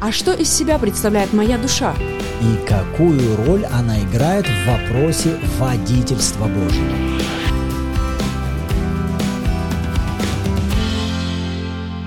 А 0.00 0.12
что 0.12 0.32
из 0.32 0.48
себя 0.48 0.78
представляет 0.78 1.32
моя 1.32 1.58
душа? 1.58 1.92
И 2.40 2.66
какую 2.68 3.36
роль 3.44 3.64
она 3.64 4.00
играет 4.00 4.46
в 4.46 4.66
вопросе 4.66 5.36
водительства 5.58 6.46
Божьего? 6.46 7.18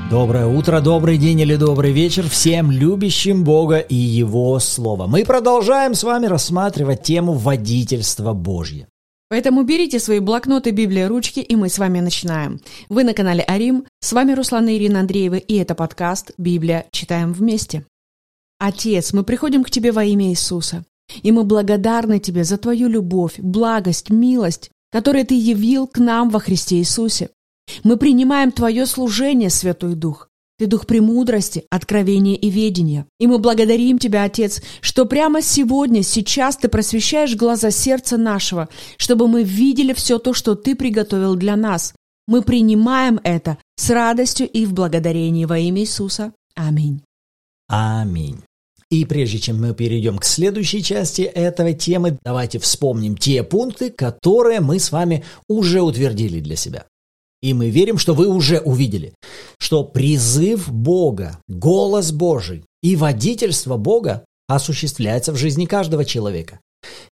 Доброе 0.09 0.45
утро, 0.45 0.79
добрый 0.79 1.17
день 1.17 1.41
или 1.41 1.55
добрый 1.55 1.91
вечер 1.91 2.27
всем 2.29 2.71
любящим 2.71 3.43
Бога 3.43 3.79
и 3.79 3.95
Его 3.95 4.59
Слово. 4.59 5.07
Мы 5.07 5.25
продолжаем 5.25 5.93
с 5.93 6.03
вами 6.03 6.27
рассматривать 6.27 7.03
тему 7.03 7.33
водительства 7.33 8.33
Божье. 8.33 8.87
Поэтому 9.31 9.63
берите 9.63 9.97
свои 9.97 10.19
блокноты, 10.19 10.71
Библия, 10.71 11.07
ручки, 11.07 11.39
и 11.39 11.55
мы 11.55 11.69
с 11.69 11.79
вами 11.79 12.01
начинаем. 12.01 12.59
Вы 12.89 13.05
на 13.05 13.13
канале 13.13 13.45
Арим, 13.47 13.85
с 14.01 14.11
вами 14.11 14.33
Руслан 14.33 14.67
и 14.67 14.75
Ирина 14.75 14.99
Андреева, 14.99 15.35
и 15.35 15.55
это 15.55 15.73
подкаст 15.73 16.33
«Библия. 16.37 16.85
Читаем 16.91 17.31
вместе». 17.31 17.85
Отец, 18.59 19.13
мы 19.13 19.23
приходим 19.23 19.63
к 19.63 19.71
Тебе 19.71 19.93
во 19.93 20.03
имя 20.03 20.31
Иисуса, 20.31 20.83
и 21.23 21.31
мы 21.31 21.45
благодарны 21.45 22.19
Тебе 22.19 22.43
за 22.43 22.57
Твою 22.57 22.89
любовь, 22.89 23.39
благость, 23.39 24.09
милость, 24.09 24.69
которые 24.91 25.23
Ты 25.23 25.35
явил 25.35 25.87
к 25.87 25.97
нам 25.99 26.29
во 26.29 26.41
Христе 26.41 26.79
Иисусе. 26.79 27.29
Мы 27.85 27.95
принимаем 27.95 28.51
Твое 28.51 28.85
служение, 28.85 29.49
Святой 29.49 29.95
Дух, 29.95 30.27
ты 30.61 30.67
дух 30.67 30.85
премудрости, 30.85 31.63
откровения 31.71 32.35
и 32.35 32.51
ведения. 32.51 33.07
И 33.19 33.25
мы 33.25 33.39
благодарим 33.39 33.97
Тебя, 33.97 34.25
Отец, 34.25 34.61
что 34.79 35.07
прямо 35.07 35.41
сегодня, 35.41 36.03
сейчас 36.03 36.55
Ты 36.55 36.67
просвещаешь 36.67 37.35
глаза 37.35 37.71
сердца 37.71 38.15
нашего, 38.15 38.69
чтобы 38.97 39.27
мы 39.27 39.41
видели 39.41 39.91
все 39.93 40.19
то, 40.19 40.35
что 40.35 40.53
Ты 40.53 40.75
приготовил 40.75 41.35
для 41.35 41.55
нас. 41.55 41.95
Мы 42.27 42.43
принимаем 42.43 43.19
это 43.23 43.57
с 43.75 43.89
радостью 43.89 44.47
и 44.47 44.67
в 44.67 44.73
благодарении 44.73 45.45
во 45.45 45.57
имя 45.57 45.81
Иисуса. 45.81 46.31
Аминь. 46.53 47.01
Аминь. 47.67 48.37
И 48.91 49.05
прежде 49.05 49.39
чем 49.39 49.59
мы 49.59 49.73
перейдем 49.73 50.19
к 50.19 50.25
следующей 50.25 50.83
части 50.83 51.23
этой 51.23 51.73
темы, 51.73 52.19
давайте 52.23 52.59
вспомним 52.59 53.17
те 53.17 53.41
пункты, 53.41 53.89
которые 53.89 54.59
мы 54.59 54.77
с 54.77 54.91
вами 54.91 55.23
уже 55.47 55.81
утвердили 55.81 56.39
для 56.39 56.55
себя. 56.55 56.85
И 57.41 57.53
мы 57.53 57.69
верим, 57.69 57.97
что 57.97 58.13
вы 58.13 58.27
уже 58.27 58.59
увидели, 58.59 59.13
что 59.57 59.83
призыв 59.83 60.71
Бога, 60.71 61.39
голос 61.47 62.11
Божий 62.11 62.63
и 62.83 62.95
водительство 62.95 63.77
Бога 63.77 64.25
осуществляется 64.47 65.31
в 65.31 65.37
жизни 65.37 65.65
каждого 65.65 66.05
человека. 66.05 66.59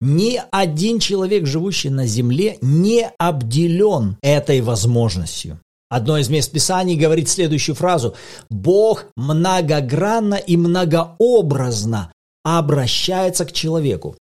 Ни 0.01 0.41
один 0.51 0.99
человек, 0.99 1.47
живущий 1.47 1.91
на 1.91 2.07
земле, 2.07 2.59
не 2.61 3.11
обделен 3.19 4.17
этой 4.23 4.61
возможностью. 4.61 5.61
Одно 5.91 6.19
из 6.19 6.29
мест 6.29 6.51
Писаний 6.53 6.97
говорит 6.97 7.29
следующую 7.29 7.75
фразу. 7.75 8.15
«Бог 8.51 9.07
многогранно 9.17 10.35
и 10.35 10.57
многообразно 10.57 12.13
обращается 12.45 13.47
к 13.47 13.53
человеку». 13.53 14.17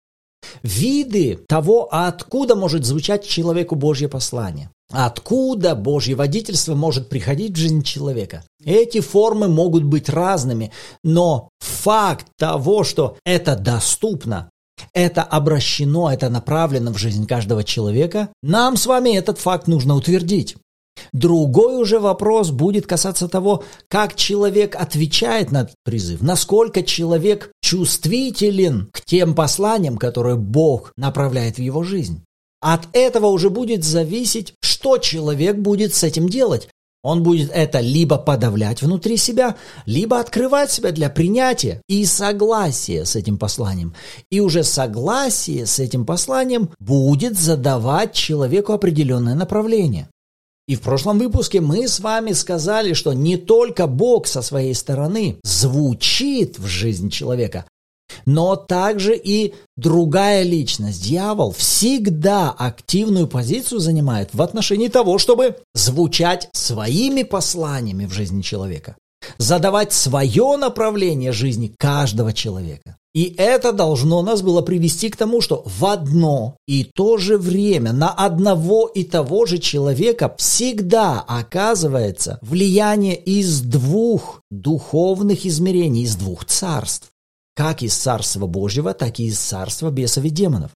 Виды 0.61 1.39
того, 1.48 1.88
откуда 1.92 2.56
может 2.56 2.86
звучать 2.86 3.28
человеку 3.28 3.76
Божье 3.76 4.08
послание. 4.08 4.70
Откуда 4.91 5.75
Божье 5.75 6.16
водительство 6.16 6.75
может 6.75 7.09
приходить 7.09 7.53
в 7.53 7.59
жизнь 7.59 7.81
человека? 7.81 8.44
Эти 8.64 9.02
формы 9.02 9.47
могут 9.47 9.83
быть 9.83 10.09
разными, 10.09 10.72
но 11.03 11.50
факт 11.59 12.27
того, 12.38 12.83
что 12.83 13.17
это 13.25 13.55
доступно, 13.55 14.50
это 14.94 15.23
обращено, 15.23 16.11
это 16.11 16.30
направлено 16.30 16.94
в 16.94 16.97
жизнь 16.97 17.25
каждого 17.25 17.64
человека, 17.64 18.30
нам 18.44 18.77
с 18.77 18.86
вами 18.86 19.16
этот 19.16 19.39
факт 19.39 19.67
нужно 19.67 19.95
утвердить. 19.95 20.55
Другой 21.11 21.81
уже 21.81 21.99
вопрос 21.99 22.52
будет 22.52 22.88
касаться 22.88 23.27
того, 23.27 23.64
как 23.89 24.16
человек 24.16 24.75
отвечает 24.75 25.52
на 25.52 25.61
этот 25.64 25.75
призыв, 25.83 26.22
насколько 26.22 26.83
человек 26.83 27.52
чувствителен 27.61 28.89
к 28.92 29.02
тем 29.02 29.36
посланиям, 29.36 29.97
которые 29.97 30.38
Бог 30.38 30.94
направляет 30.95 31.58
в 31.58 31.61
его 31.61 31.83
жизнь. 31.83 32.23
От 32.61 32.88
этого 32.94 33.27
уже 33.27 33.49
будет 33.49 33.83
зависеть, 33.83 34.55
что 34.86 35.00
человек 35.00 35.58
будет 35.58 35.96
с 35.96 36.04
этим 36.04 36.30
делать. 36.30 36.70
Он 37.02 37.23
будет 37.23 37.50
это 37.52 37.80
либо 37.80 38.20
подавлять 38.20 38.84
внутри 38.84 39.18
себя, 39.18 39.56
либо 39.88 40.20
открывать 40.20 40.70
себя 40.70 40.92
для 40.92 41.10
принятия 41.10 41.82
и 41.90 42.06
согласия 42.06 43.04
с 43.04 43.16
этим 43.16 43.40
посланием. 43.40 43.96
И 44.30 44.42
уже 44.42 44.64
согласие 44.64 45.66
с 45.66 45.80
этим 45.80 46.06
посланием 46.06 46.70
будет 46.80 47.36
задавать 47.36 48.14
человеку 48.14 48.73
определенное 48.73 49.34
направление. 49.34 50.08
И 50.68 50.76
в 50.76 50.82
прошлом 50.82 51.17
выпуске 51.17 51.62
мы 51.62 51.88
с 51.88 52.00
вами 52.00 52.34
сказали, 52.34 52.94
что 52.94 53.14
не 53.14 53.38
только 53.38 53.88
Бог 53.88 54.28
со 54.28 54.44
своей 54.44 54.76
стороны 54.76 55.40
звучит 55.44 56.60
в 56.60 56.67
жизнь 56.67 57.10
человека, 57.10 57.66
но 58.26 58.55
также 58.55 59.15
и 59.15 59.53
другая 59.77 60.43
личность, 60.43 61.03
дьявол, 61.03 61.52
всегда 61.52 62.52
активную 62.52 63.27
позицию 63.27 63.80
занимает 63.80 64.30
в 64.33 64.42
отношении 64.42 64.87
того, 64.87 65.17
чтобы 65.17 65.58
звучать 65.73 66.49
своими 66.54 67.23
посланиями 67.23 68.05
в 68.05 68.14
жизни 68.14 68.42
человека, 68.42 68.95
задавать 69.37 69.93
свое 69.93 70.58
направление 70.58 71.31
жизни 71.31 71.73
каждого 71.77 72.33
человека. 72.33 72.98
И 73.15 73.33
это 73.37 73.71
должно 73.71 74.21
нас 74.21 74.42
было 74.42 74.61
привести 74.61 75.09
к 75.09 75.15
тому, 75.15 75.39
что 75.39 75.64
в 75.65 75.86
одно 75.86 76.58
и 76.67 76.83
то 76.83 77.17
же 77.17 77.37
время 77.37 77.93
на 77.93 78.09
одного 78.09 78.87
и 78.87 79.05
того 79.05 79.45
же 79.45 79.58
человека 79.58 80.36
всегда 80.37 81.21
оказывается 81.25 82.39
влияние 82.42 83.15
из 83.15 83.61
двух 83.61 84.42
духовных 84.52 85.45
измерений, 85.45 86.04
из 86.04 86.17
двух 86.17 86.43
царств 86.43 87.08
как 87.55 87.82
из 87.82 87.95
Царства 87.95 88.45
Божьего, 88.48 88.93
так 88.93 89.20
и 89.20 89.26
из 89.26 89.39
Царства 89.39 89.89
бесов 89.89 90.26
и 90.26 90.30
демонов. 90.30 90.71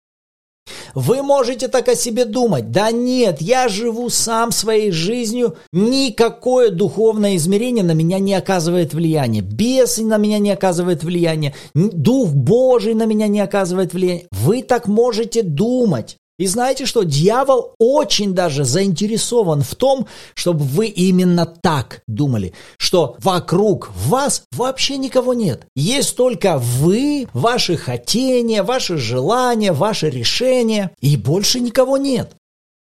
Вы 0.96 1.22
можете 1.22 1.68
так 1.68 1.88
о 1.88 1.96
себе 1.96 2.26
думать. 2.26 2.72
Да 2.72 2.92
нет, 2.92 3.42
я 3.42 3.68
живу 3.68 4.10
сам 4.10 4.52
своей 4.52 4.92
жизнью, 4.92 5.56
никакое 5.72 6.72
духовное 6.72 7.36
измерение 7.36 7.84
на 7.84 7.94
меня 7.94 8.20
не 8.20 8.34
оказывает 8.34 8.94
влияния. 8.94 9.42
Бесы 9.42 10.04
на 10.04 10.18
меня 10.18 10.40
не 10.40 10.52
оказывают 10.52 11.04
влияния, 11.04 11.54
Дух 11.74 12.30
Божий 12.30 12.94
на 12.94 13.06
меня 13.06 13.28
не 13.28 13.40
оказывает 13.40 13.94
влияния. 13.94 14.28
Вы 14.32 14.64
так 14.64 14.88
можете 14.88 15.44
думать. 15.44 16.18
И 16.40 16.48
знаете 16.48 16.86
что? 16.86 17.04
Дьявол 17.04 17.76
очень 17.80 18.34
даже 18.34 18.64
заинтересован 18.64 19.62
в 19.62 19.76
том, 19.76 20.08
чтобы 20.36 20.64
вы 20.64 20.88
именно 20.88 21.46
так 21.46 22.02
думали, 22.08 22.54
что 22.78 23.18
вокруг 23.20 23.92
вас 24.08 24.44
вообще 24.54 24.98
никого 24.98 25.34
нет. 25.34 25.68
Есть 25.76 26.16
только 26.16 26.58
вы, 26.58 27.28
ваши 27.34 27.76
хотения, 27.76 28.64
ваши 28.64 28.98
желания, 28.98 29.74
ваши 29.74 30.10
решения, 30.10 30.92
и 31.02 31.18
больше 31.18 31.60
никого 31.60 31.98
нет. 31.98 32.39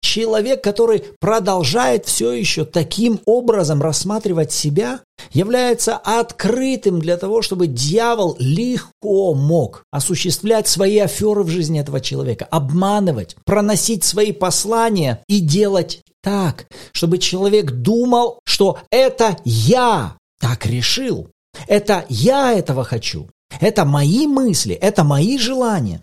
Человек, 0.02 0.64
который 0.64 1.04
продолжает 1.20 2.06
все 2.06 2.32
еще 2.32 2.66
таким 2.66 3.20
образом 3.26 3.82
рассматривать 3.82 4.52
себя, 4.52 5.02
является 5.32 5.96
открытым 5.96 7.00
для 7.00 7.18
того, 7.18 7.42
чтобы 7.44 7.68
дьявол 7.68 8.36
легко 8.40 9.34
мог 9.36 9.84
осуществлять 9.92 10.68
свои 10.68 10.98
аферы 10.98 11.44
в 11.44 11.50
жизни 11.50 11.80
этого 11.80 12.02
человека, 12.02 12.46
обманывать, 12.50 13.36
проносить 13.46 14.04
свои 14.04 14.32
послания 14.32 15.24
и 15.28 15.40
делать 15.40 16.02
так, 16.24 16.66
чтобы 16.92 17.20
человек 17.20 17.72
думал, 17.72 18.40
что 18.44 18.80
это 18.90 19.38
я 19.44 20.18
так 20.40 20.66
решил, 20.66 21.30
это 21.68 22.06
я 22.10 22.54
этого 22.54 22.84
хочу, 22.84 23.30
это 23.60 23.86
мои 23.86 24.28
мысли, 24.28 24.74
это 24.74 25.04
мои 25.04 25.38
желания. 25.38 26.02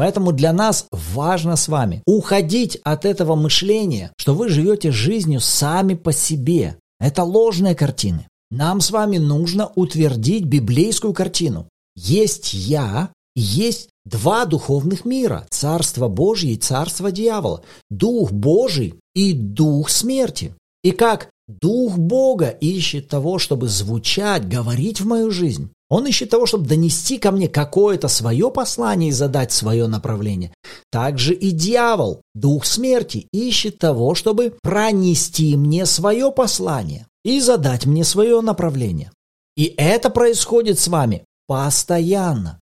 Поэтому 0.00 0.32
для 0.32 0.54
нас 0.54 0.86
важно 0.92 1.56
с 1.56 1.68
вами 1.68 2.02
уходить 2.06 2.78
от 2.84 3.04
этого 3.04 3.34
мышления, 3.34 4.14
что 4.16 4.34
вы 4.34 4.48
живете 4.48 4.92
жизнью 4.92 5.40
сами 5.40 5.92
по 5.92 6.10
себе. 6.10 6.78
Это 6.98 7.22
ложные 7.22 7.74
картины. 7.74 8.26
Нам 8.50 8.80
с 8.80 8.92
вами 8.92 9.18
нужно 9.18 9.70
утвердить 9.74 10.46
библейскую 10.46 11.12
картину. 11.12 11.68
Есть 11.96 12.54
я, 12.54 13.10
есть 13.36 13.90
два 14.06 14.46
духовных 14.46 15.04
мира– 15.04 15.46
Царство 15.50 16.08
Божье 16.08 16.54
и 16.54 16.56
Царство 16.56 17.12
дьявола, 17.12 17.62
Дух 17.90 18.32
Божий 18.32 18.94
и 19.14 19.34
Дух 19.34 19.90
смерти. 19.90 20.54
И 20.82 20.92
как 20.92 21.28
Дух 21.46 21.98
Бога 21.98 22.48
ищет 22.48 23.08
того, 23.08 23.38
чтобы 23.38 23.68
звучать, 23.68 24.48
говорить 24.48 25.02
в 25.02 25.06
мою 25.06 25.30
жизнь, 25.30 25.70
он 25.90 26.06
ищет 26.06 26.30
того, 26.30 26.46
чтобы 26.46 26.68
донести 26.68 27.18
ко 27.18 27.32
мне 27.32 27.48
какое-то 27.48 28.06
свое 28.06 28.50
послание 28.50 29.10
и 29.10 29.12
задать 29.12 29.52
свое 29.52 29.88
направление. 29.88 30.54
Также 30.90 31.34
и 31.34 31.50
дьявол, 31.50 32.22
дух 32.34 32.64
смерти, 32.64 33.26
ищет 33.32 33.78
того, 33.78 34.14
чтобы 34.14 34.54
пронести 34.62 35.56
мне 35.56 35.84
свое 35.84 36.30
послание 36.30 37.06
и 37.24 37.40
задать 37.40 37.86
мне 37.86 38.04
свое 38.04 38.40
направление. 38.40 39.10
И 39.56 39.74
это 39.76 40.10
происходит 40.10 40.78
с 40.78 40.86
вами 40.86 41.24
постоянно. 41.48 42.60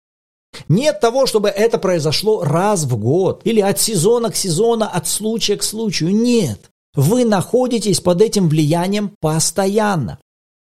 Нет 0.69 1.01
того, 1.01 1.27
чтобы 1.27 1.51
это 1.51 1.79
произошло 1.79 2.43
раз 2.43 2.85
в 2.85 2.97
год 2.97 3.43
или 3.45 3.61
от 3.61 3.79
сезона 3.79 4.31
к 4.31 4.37
сезону, 4.37 4.87
от 4.91 5.07
случая 5.07 5.57
к 5.57 5.63
случаю. 5.63 6.17
Нет. 6.17 6.71
Вы 6.95 7.27
находитесь 7.27 8.01
под 8.01 8.23
этим 8.23 8.49
влиянием 8.49 9.13
постоянно. 9.21 10.19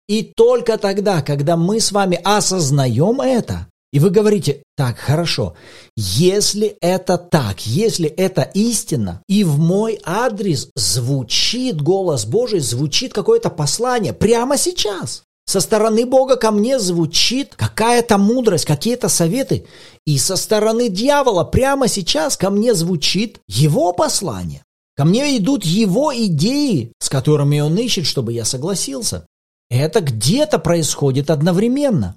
И 0.08 0.22
только 0.22 0.78
тогда, 0.78 1.22
когда 1.22 1.56
мы 1.56 1.80
с 1.80 1.92
вами 1.92 2.20
осознаем 2.22 3.20
это, 3.20 3.66
и 3.92 3.98
вы 3.98 4.10
говорите, 4.10 4.62
так, 4.76 4.98
хорошо, 4.98 5.54
если 5.96 6.76
это 6.80 7.16
так, 7.18 7.66
если 7.66 8.08
это 8.08 8.42
истина, 8.42 9.22
и 9.28 9.42
в 9.42 9.58
мой 9.58 9.98
адрес 10.04 10.68
звучит 10.74 11.80
голос 11.80 12.26
Божий, 12.26 12.60
звучит 12.60 13.12
какое-то 13.12 13.48
послание 13.48 14.12
прямо 14.12 14.58
сейчас, 14.58 15.22
со 15.46 15.60
стороны 15.60 16.04
Бога 16.04 16.36
ко 16.36 16.50
мне 16.50 16.78
звучит 16.80 17.54
какая-то 17.54 18.18
мудрость, 18.18 18.64
какие-то 18.64 19.08
советы, 19.08 19.66
и 20.04 20.18
со 20.18 20.34
стороны 20.34 20.88
дьявола 20.88 21.44
прямо 21.44 21.86
сейчас 21.86 22.36
ко 22.36 22.50
мне 22.50 22.74
звучит 22.74 23.40
его 23.46 23.92
послание. 23.92 24.62
Ко 24.96 25.04
мне 25.04 25.36
идут 25.38 25.64
его 25.64 26.12
идеи, 26.14 26.92
с 26.98 27.08
которыми 27.08 27.60
он 27.60 27.76
ищет, 27.76 28.06
чтобы 28.06 28.32
я 28.32 28.44
согласился. 28.44 29.26
Это 29.70 30.00
где-то 30.00 30.58
происходит 30.58 31.30
одновременно. 31.30 32.16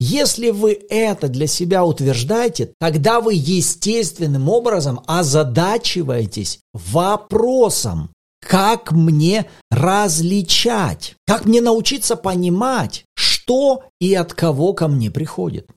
Если 0.00 0.50
вы 0.50 0.78
это 0.90 1.28
для 1.28 1.46
себя 1.46 1.84
утверждаете, 1.84 2.72
тогда 2.78 3.20
вы 3.20 3.34
естественным 3.34 4.48
образом 4.48 5.00
озадачиваетесь 5.06 6.60
вопросом, 6.72 8.10
как 8.40 8.92
мне 8.92 9.46
различать, 9.70 11.16
как 11.26 11.46
мне 11.46 11.60
научиться 11.60 12.14
понимать, 12.14 13.04
что 13.16 13.82
и 14.00 14.14
от 14.14 14.34
кого 14.34 14.72
ко 14.72 14.86
мне 14.86 15.10
приходит. 15.10 15.68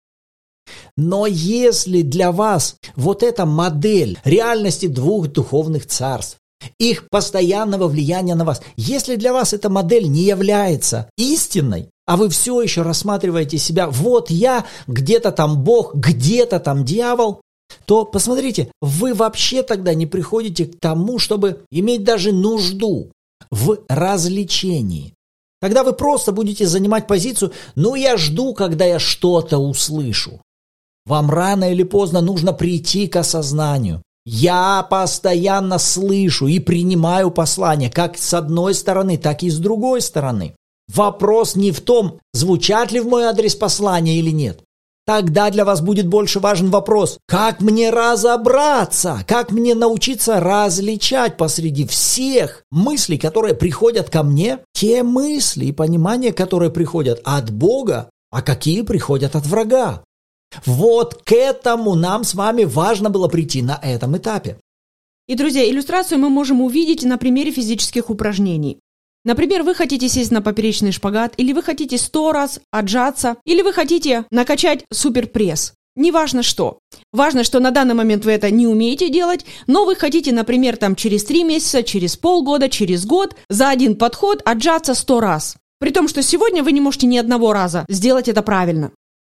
Но 0.96 1.26
если 1.26 2.04
для 2.04 2.32
вас 2.32 2.76
вот 2.96 3.24
эта 3.24 3.46
модель 3.46 4.20
реальности 4.24 4.86
двух 4.86 5.30
духовных 5.30 5.88
царств, 5.88 6.38
их 6.80 7.08
постоянного 7.10 7.88
влияния 7.88 8.36
на 8.36 8.46
вас, 8.46 8.62
если 8.76 9.16
для 9.16 9.34
вас 9.34 9.54
эта 9.54 9.70
модель 9.70 10.08
не 10.08 10.22
является 10.22 11.10
истинной, 11.18 11.90
а 12.06 12.18
вы 12.18 12.30
все 12.30 12.62
еще 12.62 12.82
рассматриваете 12.82 13.58
себя, 13.58 13.88
вот 13.90 14.30
я, 14.30 14.66
где-то 14.88 15.32
там 15.32 15.64
Бог, 15.64 15.96
где-то 15.96 16.60
там 16.60 16.84
дьявол, 16.84 17.42
то 17.86 18.06
посмотрите, 18.06 18.72
вы 18.82 19.14
вообще 19.14 19.64
тогда 19.64 19.94
не 19.94 20.06
приходите 20.06 20.66
к 20.66 20.80
тому, 20.80 21.20
чтобы 21.20 21.64
иметь 21.72 22.04
даже 22.04 22.32
нужду 22.32 23.12
в 23.50 23.80
развлечении. 23.88 25.14
Тогда 25.62 25.84
вы 25.84 25.94
просто 25.94 26.32
будете 26.32 26.66
занимать 26.66 27.08
позицию, 27.08 27.54
ну 27.76 27.96
я 27.96 28.18
жду, 28.18 28.54
когда 28.54 28.86
я 28.86 29.00
что-то 29.00 29.60
услышу. 29.60 30.42
Вам 31.06 31.30
рано 31.30 31.72
или 31.72 31.84
поздно 31.84 32.22
нужно 32.22 32.52
прийти 32.52 33.08
к 33.08 33.16
осознанию. 33.16 34.02
Я 34.26 34.86
постоянно 34.90 35.80
слышу 35.80 36.48
и 36.48 36.60
принимаю 36.60 37.32
послания 37.32 37.90
как 37.90 38.18
с 38.18 38.34
одной 38.34 38.74
стороны, 38.76 39.18
так 39.18 39.44
и 39.44 39.50
с 39.50 39.58
другой 39.58 40.02
стороны. 40.02 40.56
Вопрос 40.94 41.56
не 41.56 41.72
в 41.72 41.82
том, 41.82 42.20
звучат 42.34 42.92
ли 42.92 43.00
в 43.00 43.08
мой 43.08 43.24
адрес 43.24 43.56
послания 43.56 44.20
или 44.20 44.32
нет. 44.32 44.62
Тогда 45.06 45.50
для 45.50 45.66
вас 45.66 45.82
будет 45.82 46.08
больше 46.08 46.40
важен 46.40 46.70
вопрос, 46.70 47.18
как 47.28 47.60
мне 47.60 47.90
разобраться, 47.90 49.26
как 49.28 49.52
мне 49.52 49.74
научиться 49.74 50.40
различать 50.40 51.38
посреди 51.38 51.88
всех 51.88 52.64
мыслей, 52.72 53.18
которые 53.18 53.56
приходят 53.56 54.10
ко 54.12 54.22
мне, 54.22 54.60
те 54.74 55.02
мысли 55.02 55.66
и 55.66 55.72
понимания, 55.72 56.32
которые 56.32 56.70
приходят 56.70 57.20
от 57.24 57.50
Бога, 57.50 58.12
а 58.30 58.42
какие 58.44 58.84
приходят 58.84 59.36
от 59.36 59.48
врага. 59.48 60.04
Вот 60.66 61.22
к 61.24 61.32
этому 61.32 61.96
нам 61.96 62.24
с 62.24 62.34
вами 62.34 62.64
важно 62.64 63.10
было 63.10 63.28
прийти 63.28 63.62
на 63.62 63.80
этом 63.82 64.18
этапе. 64.18 64.58
И, 65.28 65.36
друзья, 65.36 65.70
иллюстрацию 65.70 66.20
мы 66.20 66.30
можем 66.30 66.62
увидеть 66.62 67.04
на 67.04 67.18
примере 67.18 67.52
физических 67.52 68.10
упражнений. 68.10 68.80
Например, 69.24 69.64
вы 69.64 69.76
хотите 69.76 70.10
сесть 70.10 70.32
на 70.32 70.42
поперечный 70.42 70.92
шпагат, 70.92 71.36
или 71.38 71.54
вы 71.54 71.62
хотите 71.62 71.98
сто 71.98 72.32
раз 72.32 72.60
отжаться, 72.72 73.38
или 73.46 73.62
вы 73.62 73.72
хотите 73.72 74.26
накачать 74.32 74.84
суперпресс. 74.92 75.74
Неважно 75.96 76.42
что. 76.42 76.80
Важно, 77.12 77.44
что 77.44 77.60
на 77.60 77.72
данный 77.72 77.94
момент 77.94 78.26
вы 78.26 78.32
это 78.32 78.50
не 78.50 78.66
умеете 78.66 79.10
делать, 79.10 79.46
но 79.68 79.86
вы 79.86 79.96
хотите, 79.96 80.32
например, 80.32 80.78
там 80.78 80.96
через 80.96 81.24
три 81.26 81.44
месяца, 81.44 81.84
через 81.84 82.16
полгода, 82.18 82.70
через 82.70 83.06
год 83.06 83.36
за 83.50 83.70
один 83.70 83.96
подход 83.96 84.42
отжаться 84.46 84.96
сто 84.96 85.20
раз. 85.20 85.58
При 85.80 85.92
том, 85.92 86.08
что 86.08 86.24
сегодня 86.24 86.64
вы 86.64 86.72
не 86.72 86.82
можете 86.82 87.08
ни 87.08 87.18
одного 87.18 87.54
раза 87.54 87.86
сделать 87.90 88.28
это 88.28 88.42
правильно. 88.42 88.92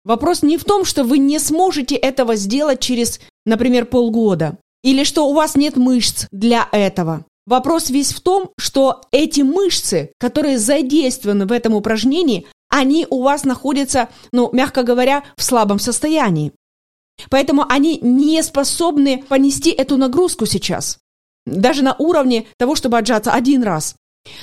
Вопрос 0.06 0.44
не 0.44 0.56
в 0.56 0.62
том, 0.62 0.85
что 0.85 1.03
вы 1.03 1.19
не 1.19 1.41
сможете 1.41 1.97
этого 1.97 2.37
сделать 2.37 2.79
через, 2.79 3.19
например, 3.44 3.87
полгода, 3.87 4.56
или 4.85 5.03
что 5.03 5.29
у 5.29 5.35
вас 5.35 5.56
нет 5.56 5.76
мышц 5.76 6.26
для 6.31 6.69
этого. 6.70 7.25
Вопрос 7.44 7.91
весь 7.91 8.12
в 8.12 8.20
том, 8.20 8.50
что 8.56 9.00
эти 9.11 9.41
мышцы, 9.41 10.12
которые 10.20 10.61
задействованы 10.61 11.47
в 11.47 11.50
этом 11.50 11.75
упражнении, 11.75 12.47
они 12.69 13.05
у 13.11 13.20
вас 13.20 13.43
находятся, 13.43 14.08
ну, 14.31 14.49
мягко 14.53 14.85
говоря, 14.85 15.25
в 15.37 15.43
слабом 15.43 15.81
состоянии. 15.81 16.52
Поэтому 17.29 17.64
они 17.69 17.99
не 18.00 18.41
способны 18.44 19.25
понести 19.29 19.70
эту 19.70 19.97
нагрузку 19.97 20.47
сейчас. 20.47 20.99
Даже 21.47 21.82
на 21.82 21.97
уровне 21.99 22.47
того, 22.59 22.76
чтобы 22.76 22.97
отжаться 22.97 23.32
один 23.32 23.64
раз. 23.64 23.97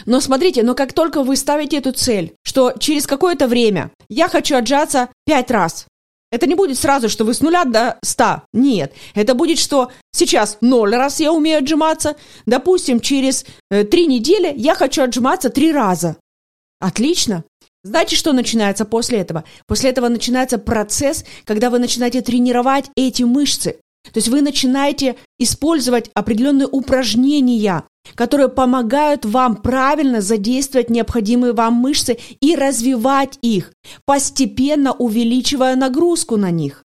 Но 0.05 0.19
смотрите, 0.19 0.63
но 0.63 0.75
как 0.75 0.93
только 0.93 1.23
вы 1.23 1.35
ставите 1.35 1.77
эту 1.77 1.91
цель, 1.91 2.33
что 2.43 2.73
через 2.79 3.07
какое-то 3.07 3.47
время 3.47 3.91
я 4.09 4.27
хочу 4.27 4.55
отжаться 4.55 5.09
пять 5.25 5.51
раз, 5.51 5.87
это 6.33 6.47
не 6.47 6.55
будет 6.55 6.79
сразу, 6.79 7.09
что 7.09 7.25
вы 7.25 7.35
с 7.35 7.41
нуля 7.41 7.63
до 7.63 7.99
ста. 8.01 8.45
Нет. 8.53 8.91
Это 9.13 9.35
будет, 9.35 9.59
что 9.59 9.91
сейчас 10.11 10.57
ноль 10.61 10.95
раз 10.95 11.19
я 11.19 11.31
умею 11.31 11.59
отжиматься. 11.59 12.15
Допустим, 12.47 12.99
через 12.99 13.45
э, 13.69 13.83
три 13.83 14.07
недели 14.07 14.51
я 14.57 14.73
хочу 14.73 15.03
отжиматься 15.03 15.51
три 15.51 15.71
раза. 15.71 16.17
Отлично. 16.79 17.43
Знаете, 17.83 18.15
что 18.15 18.33
начинается 18.33 18.83
после 18.83 19.19
этого? 19.19 19.43
После 19.67 19.91
этого 19.91 20.07
начинается 20.07 20.57
процесс, 20.57 21.23
когда 21.45 21.69
вы 21.69 21.77
начинаете 21.77 22.21
тренировать 22.21 22.85
эти 22.95 23.21
мышцы. 23.21 23.77
То 24.05 24.17
есть 24.17 24.27
вы 24.27 24.41
начинаете 24.41 25.15
использовать 25.37 26.09
определенные 26.15 26.67
упражнения, 26.67 27.83
которые 28.15 28.49
помогают 28.49 29.25
вам 29.25 29.55
правильно 29.55 30.21
задействовать 30.21 30.89
необходимые 30.89 31.53
вам 31.53 31.75
мышцы 31.75 32.17
и 32.39 32.55
развивать 32.55 33.37
их, 33.41 33.73
постепенно 34.05 34.93
увеличивая 34.93 35.75
нагрузку 35.75 36.37
на 36.37 36.51
них. 36.51 36.83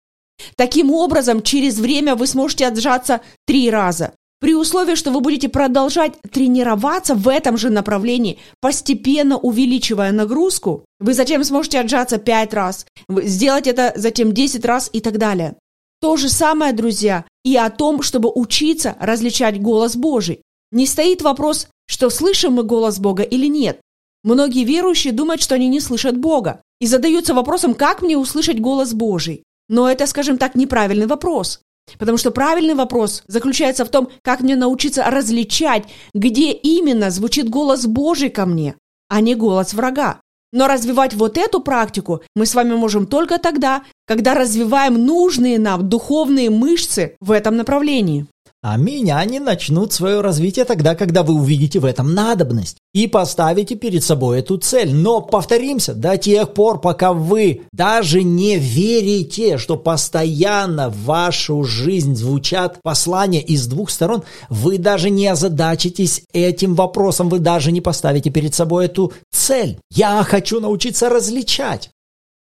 Таким 0.55 0.91
образом, 0.91 1.41
через 1.41 1.79
время 1.79 2.15
вы 2.15 2.27
сможете 2.27 2.67
отжаться 2.67 3.21
три 3.45 3.69
раза. 3.69 4.13
При 4.39 4.55
условии, 4.55 4.95
что 4.95 5.11
вы 5.11 5.21
будете 5.21 5.49
продолжать 5.49 6.13
тренироваться 6.31 7.13
в 7.13 7.27
этом 7.27 7.57
же 7.57 7.69
направлении, 7.69 8.39
постепенно 8.59 9.37
увеличивая 9.37 10.11
нагрузку, 10.11 10.83
вы 10.99 11.13
затем 11.13 11.43
сможете 11.43 11.79
отжаться 11.79 12.17
пять 12.17 12.51
раз, 12.51 12.87
сделать 13.07 13.67
это 13.67 13.93
затем 13.95 14.33
10 14.33 14.65
раз 14.65 14.89
и 14.91 14.99
так 14.99 15.19
далее. 15.19 15.57
То 16.01 16.17
же 16.17 16.27
самое, 16.27 16.73
друзья, 16.73 17.25
и 17.45 17.55
о 17.55 17.69
том, 17.69 18.01
чтобы 18.01 18.31
учиться 18.33 18.95
различать 18.99 19.61
голос 19.61 19.95
Божий. 19.95 20.41
Не 20.71 20.85
стоит 20.85 21.21
вопрос, 21.21 21.67
что 21.87 22.09
слышим 22.09 22.53
мы 22.53 22.63
голос 22.63 22.99
Бога 22.99 23.23
или 23.23 23.47
нет. 23.47 23.81
Многие 24.23 24.63
верующие 24.63 25.13
думают, 25.13 25.41
что 25.41 25.55
они 25.55 25.67
не 25.67 25.79
слышат 25.79 26.17
Бога 26.17 26.61
и 26.79 26.87
задаются 26.87 27.33
вопросом, 27.33 27.73
как 27.73 28.01
мне 28.01 28.17
услышать 28.17 28.59
голос 28.59 28.93
Божий. 28.93 29.43
Но 29.67 29.89
это, 29.89 30.07
скажем 30.07 30.37
так, 30.37 30.55
неправильный 30.55 31.07
вопрос. 31.07 31.61
Потому 31.97 32.17
что 32.17 32.31
правильный 32.31 32.75
вопрос 32.75 33.23
заключается 33.27 33.83
в 33.83 33.89
том, 33.89 34.09
как 34.21 34.41
мне 34.41 34.55
научиться 34.55 35.03
различать, 35.03 35.85
где 36.13 36.51
именно 36.51 37.09
звучит 37.09 37.49
голос 37.49 37.85
Божий 37.85 38.29
ко 38.29 38.45
мне, 38.45 38.75
а 39.09 39.21
не 39.21 39.35
голос 39.35 39.73
врага. 39.73 40.21
Но 40.53 40.67
развивать 40.67 41.13
вот 41.13 41.37
эту 41.37 41.61
практику 41.61 42.21
мы 42.35 42.45
с 42.45 42.55
вами 42.55 42.75
можем 42.75 43.07
только 43.07 43.39
тогда, 43.39 43.83
когда 44.05 44.33
развиваем 44.33 45.05
нужные 45.05 45.59
нам 45.59 45.87
духовные 45.87 46.49
мышцы 46.49 47.15
в 47.19 47.31
этом 47.31 47.55
направлении. 47.55 48.27
Аминь. 48.63 49.09
Они 49.09 49.39
начнут 49.39 49.91
свое 49.91 50.21
развитие 50.21 50.65
тогда, 50.65 50.93
когда 50.93 51.23
вы 51.23 51.33
увидите 51.33 51.79
в 51.79 51.85
этом 51.85 52.13
надобность 52.13 52.77
и 52.93 53.07
поставите 53.07 53.73
перед 53.73 54.03
собой 54.03 54.39
эту 54.39 54.57
цель. 54.57 54.93
Но 54.93 55.19
повторимся, 55.19 55.95
до 55.95 56.15
тех 56.19 56.53
пор, 56.53 56.79
пока 56.79 57.11
вы 57.11 57.61
даже 57.71 58.21
не 58.21 58.59
верите, 58.59 59.57
что 59.57 59.77
постоянно 59.77 60.89
в 60.89 61.05
вашу 61.05 61.63
жизнь 61.63 62.15
звучат 62.15 62.79
послания 62.83 63.41
из 63.41 63.65
двух 63.65 63.89
сторон, 63.89 64.21
вы 64.49 64.77
даже 64.77 65.09
не 65.09 65.25
озадачитесь 65.25 66.21
этим 66.31 66.75
вопросом, 66.75 67.29
вы 67.29 67.39
даже 67.39 67.71
не 67.71 67.81
поставите 67.81 68.29
перед 68.29 68.53
собой 68.53 68.85
эту 68.85 69.11
цель. 69.31 69.79
Я 69.89 70.23
хочу 70.23 70.59
научиться 70.59 71.09
различать. 71.09 71.89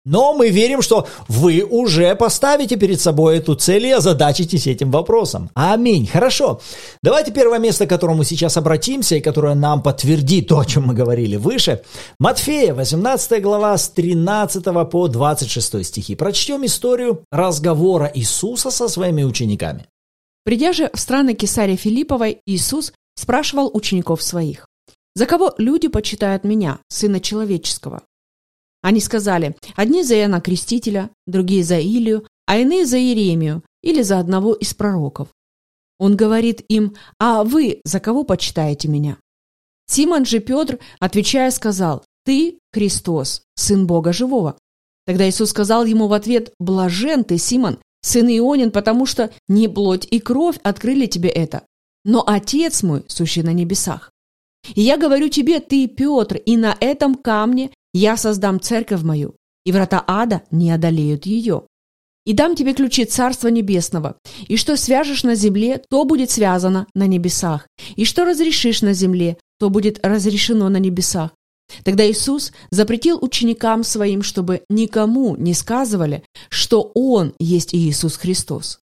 Но 0.09 0.33
мы 0.33 0.49
верим, 0.49 0.81
что 0.81 1.07
вы 1.27 1.63
уже 1.63 2.15
поставите 2.15 2.77
перед 2.77 2.99
собой 2.99 3.37
эту 3.37 3.53
цель 3.53 3.85
и 3.85 3.91
озадачитесь 3.91 4.65
этим 4.65 4.89
вопросом. 4.89 5.51
Аминь. 5.53 6.07
Хорошо. 6.07 6.61
Давайте 7.03 7.31
первое 7.31 7.59
место, 7.59 7.85
к 7.85 7.89
которому 7.89 8.23
сейчас 8.23 8.57
обратимся 8.57 9.17
и 9.17 9.21
которое 9.21 9.53
нам 9.53 9.83
подтвердит 9.83 10.47
то, 10.47 10.59
о 10.59 10.65
чем 10.65 10.87
мы 10.87 10.95
говорили 10.95 11.35
выше. 11.35 11.83
Матфея, 12.19 12.73
18 12.73 13.39
глава, 13.43 13.77
с 13.77 13.89
13 13.89 14.89
по 14.89 15.07
26 15.07 15.85
стихи. 15.85 16.15
Прочтем 16.15 16.65
историю 16.65 17.23
разговора 17.31 18.11
Иисуса 18.15 18.71
со 18.71 18.87
своими 18.87 19.21
учениками. 19.21 19.85
Придя 20.43 20.73
же 20.73 20.89
в 20.91 20.99
страны 20.99 21.35
Кесария 21.35 21.77
Филипповой, 21.77 22.39
Иисус 22.47 22.93
спрашивал 23.13 23.69
учеников 23.71 24.23
своих, 24.23 24.65
«За 25.13 25.27
кого 25.27 25.53
люди 25.59 25.87
почитают 25.87 26.45
меня, 26.45 26.79
Сына 26.87 27.19
Человеческого?» 27.19 28.01
Они 28.81 28.99
сказали, 28.99 29.55
одни 29.75 30.03
за 30.03 30.15
Иоанна 30.15 30.41
Крестителя, 30.41 31.09
другие 31.27 31.63
за 31.63 31.79
Илию, 31.79 32.25
а 32.45 32.57
иные 32.57 32.85
за 32.85 32.97
Иеремию 32.97 33.63
или 33.81 34.01
за 34.01 34.19
одного 34.19 34.53
из 34.53 34.73
пророков. 34.73 35.29
Он 35.97 36.15
говорит 36.15 36.63
им, 36.69 36.95
а 37.19 37.43
вы 37.43 37.81
за 37.83 37.99
кого 37.99 38.23
почитаете 38.23 38.87
меня? 38.87 39.17
Симон 39.87 40.25
же 40.25 40.39
Петр, 40.39 40.79
отвечая, 40.99 41.51
сказал, 41.51 42.05
ты 42.23 42.59
Христос, 42.71 43.41
Сын 43.55 43.85
Бога 43.85 44.13
Живого. 44.13 44.57
Тогда 45.05 45.27
Иисус 45.27 45.49
сказал 45.49 45.85
ему 45.85 46.07
в 46.07 46.13
ответ, 46.13 46.53
блажен 46.59 47.23
ты, 47.23 47.37
Симон, 47.37 47.79
сын 48.01 48.27
Ионин, 48.27 48.71
потому 48.71 49.05
что 49.05 49.31
не 49.47 49.67
плоть 49.67 50.07
и 50.09 50.19
кровь 50.19 50.57
открыли 50.63 51.07
тебе 51.07 51.29
это, 51.29 51.63
но 52.05 52.23
Отец 52.25 52.83
мой, 52.83 53.03
сущий 53.07 53.41
на 53.41 53.51
небесах. 53.51 54.11
И 54.75 54.81
я 54.81 54.97
говорю 54.97 55.29
тебе, 55.29 55.59
ты, 55.59 55.87
Петр, 55.87 56.37
и 56.37 56.57
на 56.57 56.75
этом 56.79 57.15
камне 57.15 57.71
я 57.93 58.17
создам 58.17 58.59
церковь 58.59 59.01
мою, 59.03 59.35
и 59.65 59.71
врата 59.71 60.03
ада 60.07 60.43
не 60.51 60.71
одолеют 60.71 61.25
ее. 61.25 61.63
И 62.25 62.33
дам 62.33 62.55
тебе 62.55 62.73
ключи 62.73 63.05
Царства 63.05 63.47
Небесного, 63.47 64.17
и 64.47 64.57
что 64.57 64.77
свяжешь 64.77 65.23
на 65.23 65.35
земле, 65.35 65.81
то 65.89 66.03
будет 66.05 66.29
связано 66.29 66.85
на 66.93 67.07
небесах, 67.07 67.67
и 67.95 68.05
что 68.05 68.25
разрешишь 68.25 68.81
на 68.81 68.93
земле, 68.93 69.37
то 69.57 69.69
будет 69.69 70.05
разрешено 70.05 70.69
на 70.69 70.77
небесах. 70.77 71.31
Тогда 71.83 72.09
Иисус 72.09 72.51
запретил 72.71 73.19
ученикам 73.21 73.83
своим, 73.83 74.23
чтобы 74.23 74.63
никому 74.69 75.35
не 75.35 75.53
сказывали, 75.53 76.23
что 76.49 76.91
Он 76.93 77.33
есть 77.39 77.73
Иисус 77.73 78.17
Христос. 78.17 78.79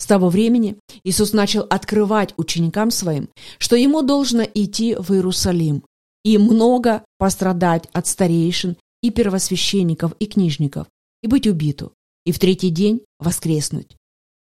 С 0.00 0.06
того 0.06 0.28
времени 0.28 0.76
Иисус 1.04 1.32
начал 1.32 1.62
открывать 1.68 2.34
ученикам 2.36 2.90
своим, 2.90 3.28
что 3.58 3.76
ему 3.76 4.02
должно 4.02 4.42
идти 4.42 4.94
в 4.94 5.12
Иерусалим 5.12 5.82
и 6.28 6.36
много 6.36 7.06
пострадать 7.16 7.88
от 7.94 8.06
старейшин 8.06 8.76
и 9.02 9.10
первосвященников 9.10 10.12
и 10.20 10.26
книжников, 10.26 10.86
и 11.22 11.26
быть 11.26 11.46
убиту, 11.46 11.94
и 12.26 12.32
в 12.32 12.38
третий 12.38 12.68
день 12.68 13.00
воскреснуть. 13.18 13.96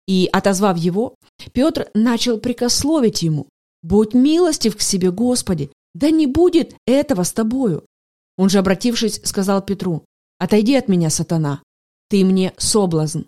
И, 0.08 0.30
отозвав 0.32 0.78
его, 0.78 1.16
Петр 1.52 1.90
начал 1.96 2.38
прикословить 2.38 3.24
ему, 3.24 3.48
«Будь 3.82 4.14
милостив 4.14 4.78
к 4.78 4.82
себе, 4.82 5.10
Господи, 5.10 5.72
да 5.96 6.12
не 6.12 6.28
будет 6.28 6.76
этого 6.86 7.24
с 7.24 7.34
тобою». 7.34 7.84
Он 8.38 8.50
же, 8.50 8.60
обратившись, 8.60 9.20
сказал 9.24 9.64
Петру, 9.64 10.06
«Отойди 10.38 10.76
от 10.76 10.88
меня, 10.88 11.10
сатана, 11.10 11.64
ты 12.08 12.24
мне 12.24 12.54
соблазн, 12.58 13.22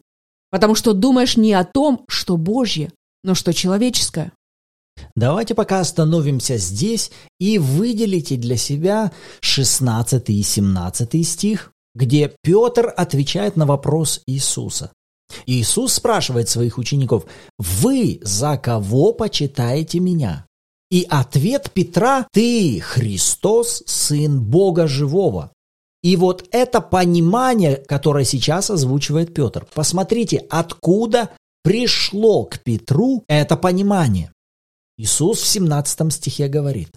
потому 0.52 0.76
что 0.76 0.94
думаешь 0.94 1.36
не 1.36 1.54
о 1.54 1.64
том, 1.64 2.06
что 2.08 2.38
Божье, 2.38 2.94
но 3.24 3.34
что 3.34 3.56
человеческое». 3.56 4.34
Давайте 5.16 5.56
пока 5.56 5.80
остановимся 5.80 6.58
здесь 6.58 7.12
и 7.40 7.58
выделите 7.58 8.36
для 8.36 8.58
себя 8.58 9.12
16 9.42 10.30
и 10.30 10.44
17 10.44 11.28
стих, 11.28 11.72
где 11.94 12.34
Петр 12.42 12.94
отвечает 12.96 13.56
на 13.56 13.66
вопрос 13.66 14.22
Иисуса. 14.26 14.92
Иисус 15.46 15.94
спрашивает 15.94 16.50
своих 16.50 16.78
учеников, 16.78 17.26
«Вы 17.58 18.20
за 18.22 18.58
кого 18.58 19.14
почитаете 19.14 20.00
меня?» 20.00 20.46
И 20.92 21.06
ответ 21.10 21.72
Петра 21.74 22.28
«Ты, 22.32 22.80
Христос, 22.80 23.84
Сын 23.86 24.42
Бога 24.42 24.88
Живого». 24.88 25.52
И 26.04 26.18
вот 26.18 26.48
это 26.52 26.82
понимание, 26.82 27.78
которое 27.78 28.26
сейчас 28.26 28.70
озвучивает 28.70 29.34
Петр. 29.34 29.66
Посмотрите, 29.74 30.46
откуда 30.50 31.32
пришло 31.64 32.46
к 32.46 32.60
Петру 32.60 33.24
это 33.28 33.58
понимание. 33.58 34.32
Иисус 34.98 35.42
в 35.42 35.48
17 35.48 36.14
стихе 36.14 36.48
говорит, 36.48 36.92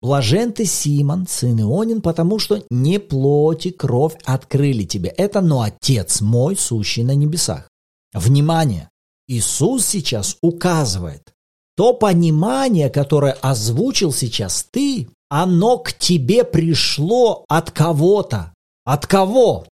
«Блажен 0.00 0.52
ты, 0.52 0.64
Симон, 0.64 1.26
сын 1.26 1.60
Ионин, 1.60 2.00
потому 2.00 2.38
что 2.38 2.62
не 2.70 2.98
плоть 2.98 3.66
и 3.66 3.70
кровь 3.70 4.14
открыли 4.24 4.84
тебе 4.84 5.10
это, 5.10 5.40
но 5.40 5.62
Отец 5.62 6.20
мой, 6.20 6.56
сущий 6.56 7.04
на 7.04 7.14
небесах». 7.14 7.68
Внимание! 8.12 8.88
Иисус 9.26 9.86
сейчас 9.86 10.36
указывает, 10.42 11.32
то 11.76 11.94
понимание, 11.94 12.90
которое 12.90 13.32
озвучил 13.32 14.12
сейчас 14.12 14.66
ты, 14.70 15.08
оно 15.28 15.78
к 15.78 15.92
тебе 15.92 16.44
пришло 16.44 17.44
от 17.48 17.70
кого-то. 17.70 18.52
От 18.84 19.06
кого? 19.06 19.66